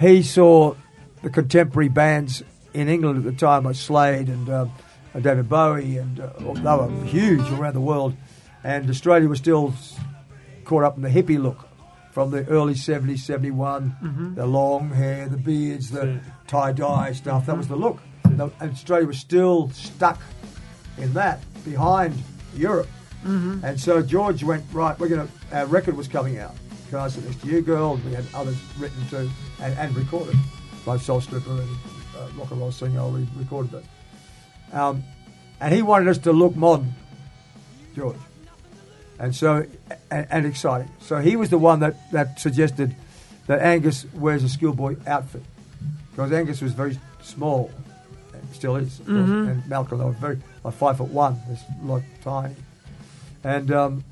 he 0.00 0.22
saw 0.22 0.74
the 1.22 1.30
contemporary 1.30 1.88
bands 1.88 2.42
in 2.72 2.88
England 2.88 3.18
at 3.18 3.24
the 3.24 3.38
time, 3.38 3.64
like 3.64 3.76
Slade 3.76 4.28
and 4.28 4.48
uh, 4.48 4.66
and 5.12 5.22
David 5.24 5.48
Bowie, 5.48 5.98
and 5.98 6.20
uh, 6.20 6.28
they 6.38 6.62
were 6.62 7.04
huge 7.04 7.48
around 7.52 7.74
the 7.74 7.80
world. 7.80 8.14
And 8.62 8.88
Australia 8.88 9.28
was 9.28 9.38
still 9.38 9.74
caught 10.64 10.84
up 10.84 10.96
in 10.96 11.02
the 11.02 11.08
hippie 11.08 11.40
look 11.40 11.68
from 12.12 12.30
the 12.30 12.46
early 12.46 12.74
70s, 12.74 13.20
71, 13.20 13.96
mm-hmm. 14.02 14.34
the 14.34 14.46
long 14.46 14.90
hair, 14.90 15.28
the 15.28 15.36
beards, 15.36 15.90
the 15.90 16.20
tie 16.46 16.72
dye 16.72 17.12
stuff. 17.12 17.46
That 17.46 17.56
was 17.56 17.68
the 17.68 17.76
look. 17.76 18.00
The- 18.24 18.50
and 18.60 18.72
Australia 18.72 19.06
was 19.06 19.18
still 19.18 19.70
stuck 19.70 20.20
in 20.98 21.12
that 21.14 21.42
behind 21.64 22.14
Europe. 22.54 22.88
Mm-hmm. 23.24 23.64
And 23.64 23.80
so 23.80 24.02
George 24.02 24.42
went, 24.42 24.64
right, 24.72 24.98
we're 24.98 25.08
going 25.08 25.26
to, 25.26 25.56
our 25.56 25.66
record 25.66 25.96
was 25.96 26.08
coming 26.08 26.38
out. 26.38 26.54
Sit 26.90 27.24
Next 27.24 27.40
to 27.42 27.46
You 27.46 27.62
Girl? 27.62 27.94
And 27.94 28.04
we 28.04 28.12
had 28.12 28.24
others 28.34 28.56
written 28.78 29.06
to 29.08 29.30
and, 29.60 29.78
and 29.78 29.96
recorded. 29.96 30.36
Both 30.84 31.02
Soul 31.02 31.20
Stripper 31.20 31.50
and 31.50 31.76
uh, 32.16 32.28
Rock 32.36 32.50
and 32.50 32.60
Roll 32.60 32.72
Singer, 32.72 33.06
we 33.08 33.26
recorded 33.36 33.72
that. 33.72 34.78
Um, 34.78 35.04
and 35.60 35.74
he 35.74 35.82
wanted 35.82 36.08
us 36.08 36.18
to 36.18 36.32
look 36.32 36.56
modern, 36.56 36.94
George. 37.94 38.16
And 39.18 39.34
so, 39.34 39.66
and, 40.10 40.26
and 40.30 40.46
exciting. 40.46 40.90
So 41.00 41.18
he 41.18 41.36
was 41.36 41.50
the 41.50 41.58
one 41.58 41.80
that, 41.80 42.10
that 42.12 42.40
suggested 42.40 42.96
that 43.46 43.60
Angus 43.60 44.06
wears 44.14 44.42
a 44.42 44.48
schoolboy 44.48 44.96
outfit. 45.06 45.42
Because 46.10 46.32
Angus 46.32 46.60
was 46.60 46.72
very 46.72 46.98
small, 47.22 47.70
and 48.32 48.54
still 48.54 48.76
is, 48.76 48.98
course. 48.98 49.08
and 49.10 49.68
Malcolm, 49.68 49.98
they 49.98 50.04
were 50.04 50.12
very, 50.12 50.38
like 50.64 50.74
five 50.74 50.96
foot 50.96 51.08
one, 51.08 51.40
this 51.48 51.62
like 51.82 52.04
tiny. 52.22 52.54
And 53.44 53.70
um, 53.70 54.04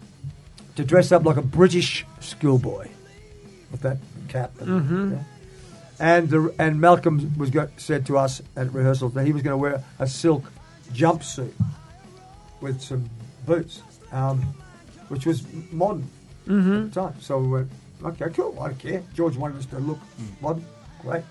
to 0.79 0.85
dress 0.85 1.11
up 1.11 1.25
like 1.25 1.37
a 1.37 1.43
British 1.43 2.07
schoolboy 2.21 2.87
with 3.73 3.81
that 3.81 3.97
cap. 4.29 4.53
And, 4.61 5.11
yeah. 5.11 5.19
and, 5.99 6.31
the, 6.31 6.55
and 6.57 6.81
Malcolm 6.81 7.37
was 7.37 7.51
go, 7.51 7.69
said 7.79 8.07
to 8.07 8.17
us 8.17 8.41
at 8.55 8.73
rehearsal 8.73 9.09
that 9.09 9.27
he 9.27 9.33
was 9.33 9.43
going 9.43 9.55
to 9.55 9.59
wear 9.59 9.83
a 9.99 10.07
silk 10.07 10.45
jumpsuit 10.93 11.53
with 12.61 12.81
some 12.81 13.11
boots, 13.45 13.83
um, 14.13 14.55
which 15.09 15.27
was 15.27 15.45
modern 15.73 16.09
at 16.47 16.93
the 16.95 17.01
time. 17.01 17.21
So 17.21 17.39
we 17.41 17.49
went, 17.49 17.71
okay, 18.05 18.27
cool, 18.33 18.57
I 18.61 18.69
don't 18.69 18.79
care. 18.79 19.03
George 19.17 19.37
wanted 19.37 19.59
us 19.59 19.67
to 19.67 19.81
look 19.81 19.99
modern, 20.41 20.65
great. 21.03 21.25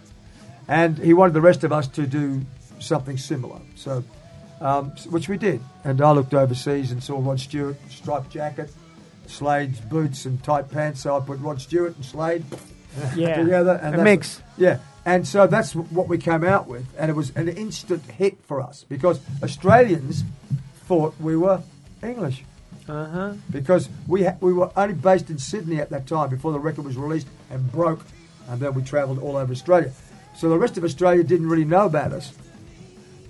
And 0.67 0.97
he 0.97 1.13
wanted 1.13 1.35
the 1.35 1.41
rest 1.41 1.63
of 1.63 1.71
us 1.71 1.87
to 1.87 2.05
do 2.05 2.41
something 2.79 3.17
similar. 3.17 3.61
So, 3.77 4.03
um, 4.59 4.89
which 5.09 5.29
we 5.29 5.37
did. 5.37 5.61
And 5.85 6.01
I 6.01 6.11
looked 6.11 6.33
overseas 6.33 6.91
and 6.91 7.01
saw 7.01 7.25
Rod 7.25 7.39
Stewart, 7.39 7.77
striped 7.89 8.29
jacket, 8.29 8.73
Slade's 9.27 9.79
boots 9.79 10.25
and 10.25 10.41
tight 10.43 10.69
pants. 10.71 11.01
So 11.01 11.15
I 11.15 11.19
put 11.19 11.39
Rod 11.39 11.61
Stewart 11.61 11.95
and 11.95 12.03
Slade 12.05 12.43
Yeah. 13.15 13.37
together. 13.37 13.73
And 13.83 13.95
A 13.95 13.97
that's- 13.97 14.03
mix. 14.03 14.41
Yeah. 14.57 14.77
And 15.05 15.25
so 15.27 15.47
that's 15.47 15.73
what 15.75 16.07
we 16.09 16.17
came 16.17 16.43
out 16.43 16.67
with. 16.67 16.85
And 16.97 17.09
it 17.09 17.15
was 17.15 17.31
an 17.35 17.47
instant 17.47 18.03
hit 18.11 18.37
for 18.45 18.59
us 18.61 18.83
because 18.89 19.19
Australians 19.43 20.23
thought 20.87 21.13
we 21.19 21.35
were 21.37 21.61
English. 22.03 22.43
Ajá. 22.87 23.37
because 23.51 23.89
we 24.07 24.23
ha- 24.23 24.35
we 24.39 24.53
were 24.53 24.69
only 24.77 24.93
based 24.93 25.29
in 25.29 25.37
Sydney 25.37 25.81
at 25.81 25.89
that 25.89 26.07
time 26.07 26.29
before 26.29 26.53
the 26.53 26.59
record 26.59 26.85
was 26.85 26.95
released 26.95 27.27
and 27.51 27.69
broke, 27.69 27.99
and 28.49 28.61
then 28.61 28.73
we 28.75 28.81
travelled 28.81 29.19
all 29.19 29.35
over 29.35 29.51
Australia. 29.51 29.91
So 30.37 30.47
the 30.47 30.57
rest 30.57 30.77
of 30.77 30.85
Australia 30.85 31.21
didn't 31.21 31.49
really 31.49 31.65
know 31.65 31.85
about 31.85 32.13
us 32.13 32.31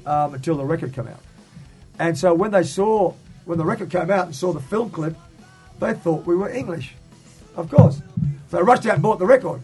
um, 0.05 0.35
until 0.35 0.57
the 0.57 0.63
record 0.63 0.93
came 0.93 1.07
out. 1.07 1.21
And 1.97 2.15
so 2.15 2.35
when 2.35 2.51
they 2.51 2.61
saw 2.61 3.13
when 3.45 3.57
the 3.57 3.65
record 3.65 3.89
came 3.89 4.11
out 4.11 4.27
and 4.27 4.35
saw 4.35 4.53
the 4.53 4.59
film 4.59 4.91
clip, 4.91 5.15
they 5.79 5.93
thought 5.93 6.25
we 6.25 6.35
were 6.35 6.49
English, 6.49 6.95
of 7.55 7.69
course. 7.69 8.01
So 8.49 8.57
they 8.57 8.63
rushed 8.63 8.85
out 8.85 8.95
and 8.95 9.03
bought 9.03 9.19
the 9.19 9.25
record 9.25 9.61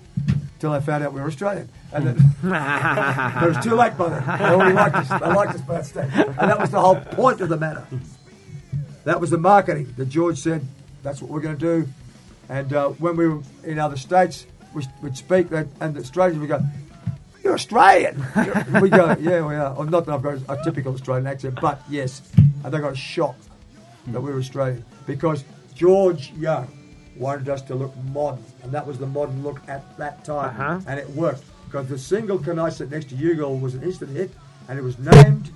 until 0.56 0.72
they 0.72 0.86
found 0.86 1.04
out 1.04 1.14
we 1.14 1.22
were 1.22 1.28
Australian. 1.28 1.70
And 1.92 2.06
but 2.42 3.44
it 3.44 3.48
was 3.56 3.64
too 3.64 3.76
late 3.76 3.98
by 3.98 4.10
then. 4.10 4.40
They 4.40 4.46
already 4.46 4.74
liked 4.74 4.96
us. 4.96 5.10
They 5.10 5.28
liked 5.28 5.56
us 5.56 5.62
by 5.62 5.74
that 5.76 5.86
stage. 5.86 6.10
And 6.14 6.50
that 6.50 6.60
was 6.60 6.72
the 6.72 6.82
whole 6.82 6.96
point 6.96 7.42
of 7.42 7.50
the 7.50 7.58
matter. 7.58 7.86
That 9.04 9.20
was 9.20 9.30
the 9.30 9.38
marketing 9.38 9.94
that 9.98 10.10
George 10.10 10.38
said, 10.38 10.66
that's 11.04 11.22
what 11.22 11.30
we're 11.30 11.42
going 11.42 11.58
to 11.58 11.82
do. 11.84 11.90
And 12.50 12.74
uh, 12.74 12.90
when 12.90 13.16
we 13.16 13.28
were 13.28 13.42
in 13.64 13.80
other 13.80 13.98
states, 13.98 14.46
we, 14.74 14.84
we'd 15.02 15.18
speak, 15.18 15.50
that, 15.50 15.68
and 15.82 15.94
the 15.94 16.00
Australians 16.00 16.40
would 16.40 16.50
go, 16.50 16.62
You're 17.44 17.54
Australian. 17.54 18.26
we 18.82 18.90
go, 18.90 19.16
Yeah, 19.20 19.46
we 19.46 19.56
are. 19.56 19.74
Well, 19.74 19.84
not 19.84 20.06
that 20.06 20.14
I've 20.14 20.22
got 20.22 20.40
a 20.50 20.64
typical 20.64 20.94
Australian 20.94 21.28
accent, 21.28 21.60
but 21.62 21.82
yes. 21.90 22.22
And 22.38 22.74
they 22.74 22.80
got 22.80 22.98
shocked 22.98 23.48
that 24.08 24.22
we 24.22 24.32
were 24.32 24.40
Australian 24.40 24.84
because 25.06 25.44
George 25.76 26.32
Young 26.34 26.68
wanted 27.16 27.50
us 27.50 27.62
to 27.64 27.76
look 27.76 27.96
modern, 28.12 28.44
and 28.64 28.72
that 28.72 28.86
was 28.86 28.98
the 28.98 29.06
modern 29.06 29.44
look 29.44 29.62
at 29.68 29.98
that 29.98 30.24
time. 30.26 30.50
Uh-huh. 30.50 30.80
And 30.88 31.00
it 31.00 31.10
worked 31.12 31.44
because 31.66 31.88
the 31.88 31.98
single 31.98 32.38
Can 32.38 32.60
I 32.60 32.70
Sit 32.70 32.90
Next 32.92 33.10
to 33.10 33.16
You 33.16 33.36
Girl 33.36 33.58
was 33.58 33.76
an 33.76 33.84
instant 33.84 34.12
hit, 34.12 34.32
and 34.68 34.80
it 34.80 34.82
was 34.82 34.98
named 35.00 35.52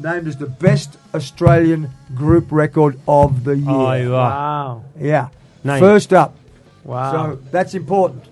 named 0.00 0.26
as 0.26 0.36
the 0.36 0.46
best 0.46 0.98
Australian 1.14 1.90
group 2.14 2.50
record 2.50 2.98
of 3.06 3.44
the 3.44 3.56
year. 3.56 3.66
Ahí 3.66 4.08
va. 4.08 4.12
Wow. 4.12 4.84
Yeah. 4.98 5.28
Nice. 5.62 5.80
First 5.80 6.12
up. 6.12 6.34
Wow. 6.82 7.12
So 7.12 7.38
that's 7.50 7.74
important. 7.74 8.24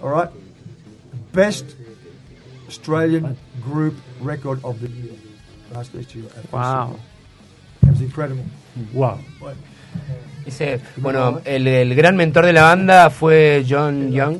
All 0.00 0.10
right. 0.10 0.30
Best 1.32 1.76
Australian 2.68 3.36
group 3.62 3.94
record 4.20 4.64
of 4.64 4.80
the 4.80 4.88
year. 4.88 5.14
Last 5.72 5.94
next 5.94 6.14
year. 6.14 6.30
wow. 6.52 6.96
Was 7.96 8.02
incredible. 8.02 8.42
Wow. 8.92 9.16
Ese, 10.46 10.80
bueno, 10.98 11.40
el, 11.44 11.66
el 11.66 11.94
gran 11.94 12.14
mentor 12.16 12.46
de 12.46 12.52
la 12.52 12.62
banda 12.62 13.10
fue 13.10 13.64
John 13.68 14.12
Young, 14.12 14.38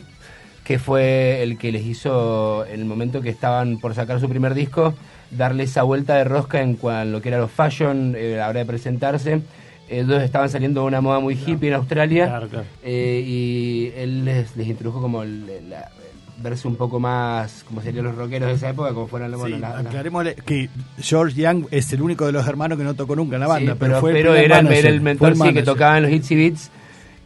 que 0.62 0.78
fue 0.78 1.42
el 1.42 1.58
que 1.58 1.72
les 1.72 1.84
hizo, 1.84 2.64
en 2.66 2.80
el 2.80 2.84
momento 2.86 3.20
que 3.22 3.30
estaban 3.30 3.78
por 3.78 3.94
sacar 3.94 4.20
su 4.20 4.28
primer 4.28 4.54
disco, 4.54 4.94
darle 5.30 5.64
esa 5.64 5.82
vuelta 5.82 6.14
de 6.16 6.24
rosca 6.24 6.60
en 6.60 6.74
cuan- 6.76 7.10
lo 7.10 7.20
que 7.20 7.30
era 7.30 7.38
los 7.38 7.50
fashion, 7.50 8.14
eh, 8.16 8.34
a 8.34 8.38
la 8.44 8.48
hora 8.50 8.60
de 8.60 8.66
presentarse. 8.66 9.40
Ellos 9.88 10.22
estaban 10.22 10.48
saliendo 10.50 10.82
de 10.82 10.86
una 10.88 11.00
moda 11.00 11.18
muy 11.20 11.34
hippie 11.34 11.68
en 11.70 11.74
Australia 11.76 12.26
Claro, 12.26 12.48
claro. 12.48 12.66
eh, 12.84 13.22
y 13.26 13.92
él 13.96 14.24
les, 14.24 14.56
les 14.56 14.66
introdujo 14.68 15.00
como 15.00 15.22
el- 15.22 15.46
la- 15.70 15.90
verse 16.38 16.68
un 16.68 16.76
poco 16.76 17.00
más, 17.00 17.64
como 17.66 17.80
serían 17.80 18.04
los 18.04 18.14
rockeros 18.14 18.48
de 18.48 18.54
esa 18.54 18.70
época, 18.70 18.92
como 18.92 19.06
fueran 19.06 19.30
bueno, 19.32 19.56
Sí, 19.56 19.60
la- 19.60 19.70
la- 19.70 19.78
aclarémosle 19.88 20.34
que 20.34 20.68
George 21.00 21.40
Young 21.40 21.66
es 21.70 21.92
el 21.92 22.02
único 22.02 22.26
de 22.26 22.32
los 22.32 22.46
hermanos 22.46 22.76
que 22.78 22.84
no 22.84 22.94
tocó 22.94 23.16
nunca 23.16 23.36
en 23.36 23.40
la 23.40 23.46
Sí, 23.46 23.52
banda, 23.52 23.74
pero, 23.78 23.78
pero, 23.92 24.00
fue 24.00 24.10
el 24.10 24.16
pero 24.16 24.30
primer 24.32 24.44
era, 24.44 24.58
el- 24.58 24.64
manager, 24.64 24.84
era 24.86 24.94
el 24.94 25.00
fue 25.00 25.04
mentor 25.04 25.36
sí, 25.48 25.54
que 25.54 25.62
tocaba 25.62 25.96
en 25.96 26.02
los 26.04 26.12
Hits 26.12 26.30
y 26.30 26.36
Beats, 26.36 26.70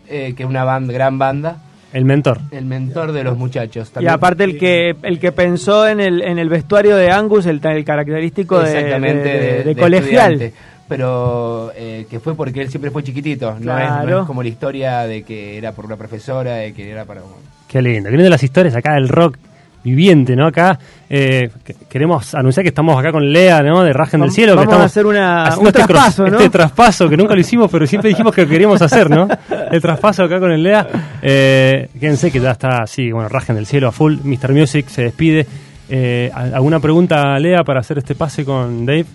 eh, 0.08 0.34
que 0.36 0.42
es 0.44 0.48
una 0.48 0.64
banda, 0.64 0.92
gran 0.92 1.18
banda. 1.18 1.62
El 1.92 2.04
mentor. 2.04 2.38
El 2.52 2.66
mentor 2.66 3.10
de 3.10 3.24
los 3.24 3.36
muchachos. 3.36 3.88
Y 3.90 3.92
También- 3.94 4.12
aparte 4.14 4.44
el 4.44 4.58
que 4.58 4.94
el 5.02 5.18
que 5.18 5.32
pensó 5.32 5.88
en 5.88 5.98
el 5.98 6.22
en 6.22 6.38
el 6.38 6.48
vestuario 6.48 6.94
de 6.94 7.10
Angus, 7.10 7.46
el, 7.46 7.60
el 7.64 7.84
característico 7.84 8.60
de, 8.60 8.70
Exactamente, 8.78 9.28
de- 9.28 9.38
de- 9.40 9.40
de, 9.40 9.58
de 9.58 9.64
de 9.64 9.76
colegial. 9.76 10.32
estudiante. 10.34 10.54
Pero 10.86 11.72
eh, 11.74 12.06
que 12.08 12.20
fue 12.20 12.34
porque 12.36 12.62
él 12.62 12.68
siempre 12.70 12.90
fue 12.92 13.02
chiquitito. 13.02 13.56
No, 13.60 13.76
es, 13.78 13.90
no 14.08 14.20
es 14.20 14.26
como 14.26 14.42
la 14.42 14.48
historia 14.48 15.00
de 15.02 15.22
que 15.24 15.56
era 15.58 15.72
por 15.72 15.84
una 15.84 15.96
profesora, 15.96 16.54
de 16.56 16.72
que 16.74 16.90
era 16.90 17.04
para... 17.04 17.22
Qué 17.70 17.80
lindo. 17.80 18.10
Qué 18.10 18.16
lindo 18.16 18.30
las 18.30 18.42
historias 18.42 18.74
acá 18.74 18.94
del 18.94 19.08
rock 19.08 19.36
viviente, 19.84 20.34
¿no? 20.36 20.46
Acá 20.46 20.78
eh, 21.08 21.48
que- 21.64 21.74
queremos 21.88 22.34
anunciar 22.34 22.64
que 22.64 22.68
estamos 22.68 22.98
acá 22.98 23.12
con 23.12 23.32
Lea, 23.32 23.62
¿no? 23.62 23.82
De 23.82 23.92
Rajen 23.92 24.20
del 24.20 24.30
Cielo. 24.30 24.52
que 24.52 24.56
vamos 24.56 24.72
a 24.72 24.74
estamos 24.74 24.86
hacer 24.92 25.06
una- 25.06 25.42
haciendo 25.44 25.60
un 25.62 25.66
este, 25.68 25.82
traspaso, 25.86 26.26
¿no? 26.26 26.36
este 26.38 26.50
traspaso 26.50 27.08
que 27.08 27.16
nunca 27.16 27.34
lo 27.34 27.40
hicimos, 27.40 27.70
pero 27.70 27.86
siempre 27.86 28.08
dijimos 28.10 28.34
que 28.34 28.42
lo 28.42 28.48
queríamos 28.48 28.82
hacer, 28.82 29.08
¿no? 29.08 29.28
El 29.70 29.80
traspaso 29.80 30.24
acá 30.24 30.38
con 30.40 30.50
el 30.52 30.62
Lea. 30.62 30.86
Eh, 31.22 31.88
quédense 31.98 32.30
que 32.30 32.40
ya 32.40 32.50
está, 32.50 32.86
sí, 32.86 33.10
bueno, 33.12 33.28
Rajen 33.28 33.54
del 33.56 33.66
Cielo 33.66 33.88
a 33.88 33.92
full. 33.92 34.16
Mr. 34.22 34.52
Music 34.52 34.88
se 34.88 35.02
despide. 35.04 35.46
Eh, 35.88 36.30
¿Alguna 36.34 36.78
pregunta, 36.80 37.38
Lea, 37.38 37.62
para 37.64 37.80
hacer 37.80 37.98
este 37.98 38.14
pase 38.14 38.44
con 38.44 38.84
Dave? 38.84 39.06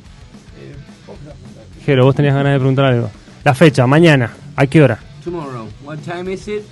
Jero, 1.85 2.05
vos 2.05 2.15
tenías 2.15 2.33
ganas 2.33 2.53
de 2.53 2.57
preguntar 2.59 2.85
algo. 2.85 3.11
La 3.43 3.53
fecha, 3.53 3.85
mañana. 3.85 4.31
¿A 4.55 4.65
qué 4.65 4.81
hora? 4.81 4.97
Tomorrow. 5.23 5.67
What 5.83 5.97
time 5.99 6.33
is 6.33 6.47
it? 6.47 6.63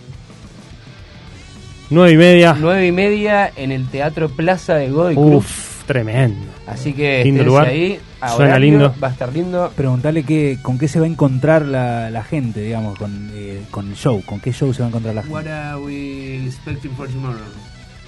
Nueve 1.93 2.11
y 2.11 2.17
media. 2.17 2.55
Nueve 2.59 2.87
y 2.87 2.91
media 2.91 3.51
en 3.55 3.71
el 3.71 3.87
Teatro 3.87 4.29
Plaza 4.29 4.75
de 4.75 4.89
Godoy 4.89 5.15
Cruz. 5.15 5.35
Uf, 5.45 5.83
tremendo. 5.85 6.51
Así 6.65 6.93
que 6.93 7.23
Lindo 7.23 7.43
lugar. 7.43 7.67
ahí. 7.67 7.99
Suena 8.19 8.51
horario, 8.51 8.59
lindo. 8.71 8.95
Va 9.03 9.09
a 9.09 9.11
estar 9.11 9.33
lindo. 9.33 9.71
Preguntarle 9.75 10.23
qué, 10.23 10.57
con 10.61 10.77
qué 10.79 10.87
se 10.87 10.99
va 10.99 11.05
a 11.05 11.09
encontrar 11.09 11.63
la, 11.63 12.09
la 12.09 12.23
gente, 12.23 12.61
digamos, 12.61 12.97
con, 12.97 13.29
eh, 13.33 13.61
con 13.69 13.89
el 13.89 13.95
show. 13.95 14.23
¿Con 14.25 14.39
qué 14.39 14.53
show 14.53 14.73
se 14.73 14.79
va 14.81 14.85
a 14.85 14.89
encontrar 14.89 15.13
la 15.15 15.21
gente? 15.23 15.35
What 15.35 15.47
are 15.47 15.77
we 15.81 16.45
expecting 16.45 16.91
for 16.95 17.07
tomorrow? 17.09 17.37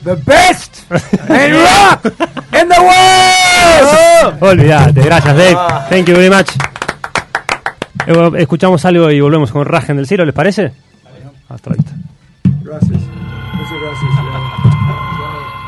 The 0.06 0.16
best 0.16 0.84
in 0.92 1.54
rock 1.54 2.06
in 2.54 2.70
the 2.70 2.80
world! 2.80 4.38
Olvídate, 4.42 5.02
gracias 5.02 5.36
Dave. 5.36 5.58
Thank 5.90 6.08
you 6.08 6.16
very 6.16 6.30
much. 6.30 6.50
Eh, 8.08 8.42
Escuchamos 8.42 8.86
algo 8.86 9.10
y 9.12 9.20
volvemos 9.20 9.52
con 9.52 9.66
Rajen 9.66 9.98
del 9.98 10.08
Cielo, 10.08 10.24
¿les 10.26 10.34
parece? 10.36 10.72
Hasta 11.50 11.72
vista. 11.72 11.92
Gracias. 12.64 13.00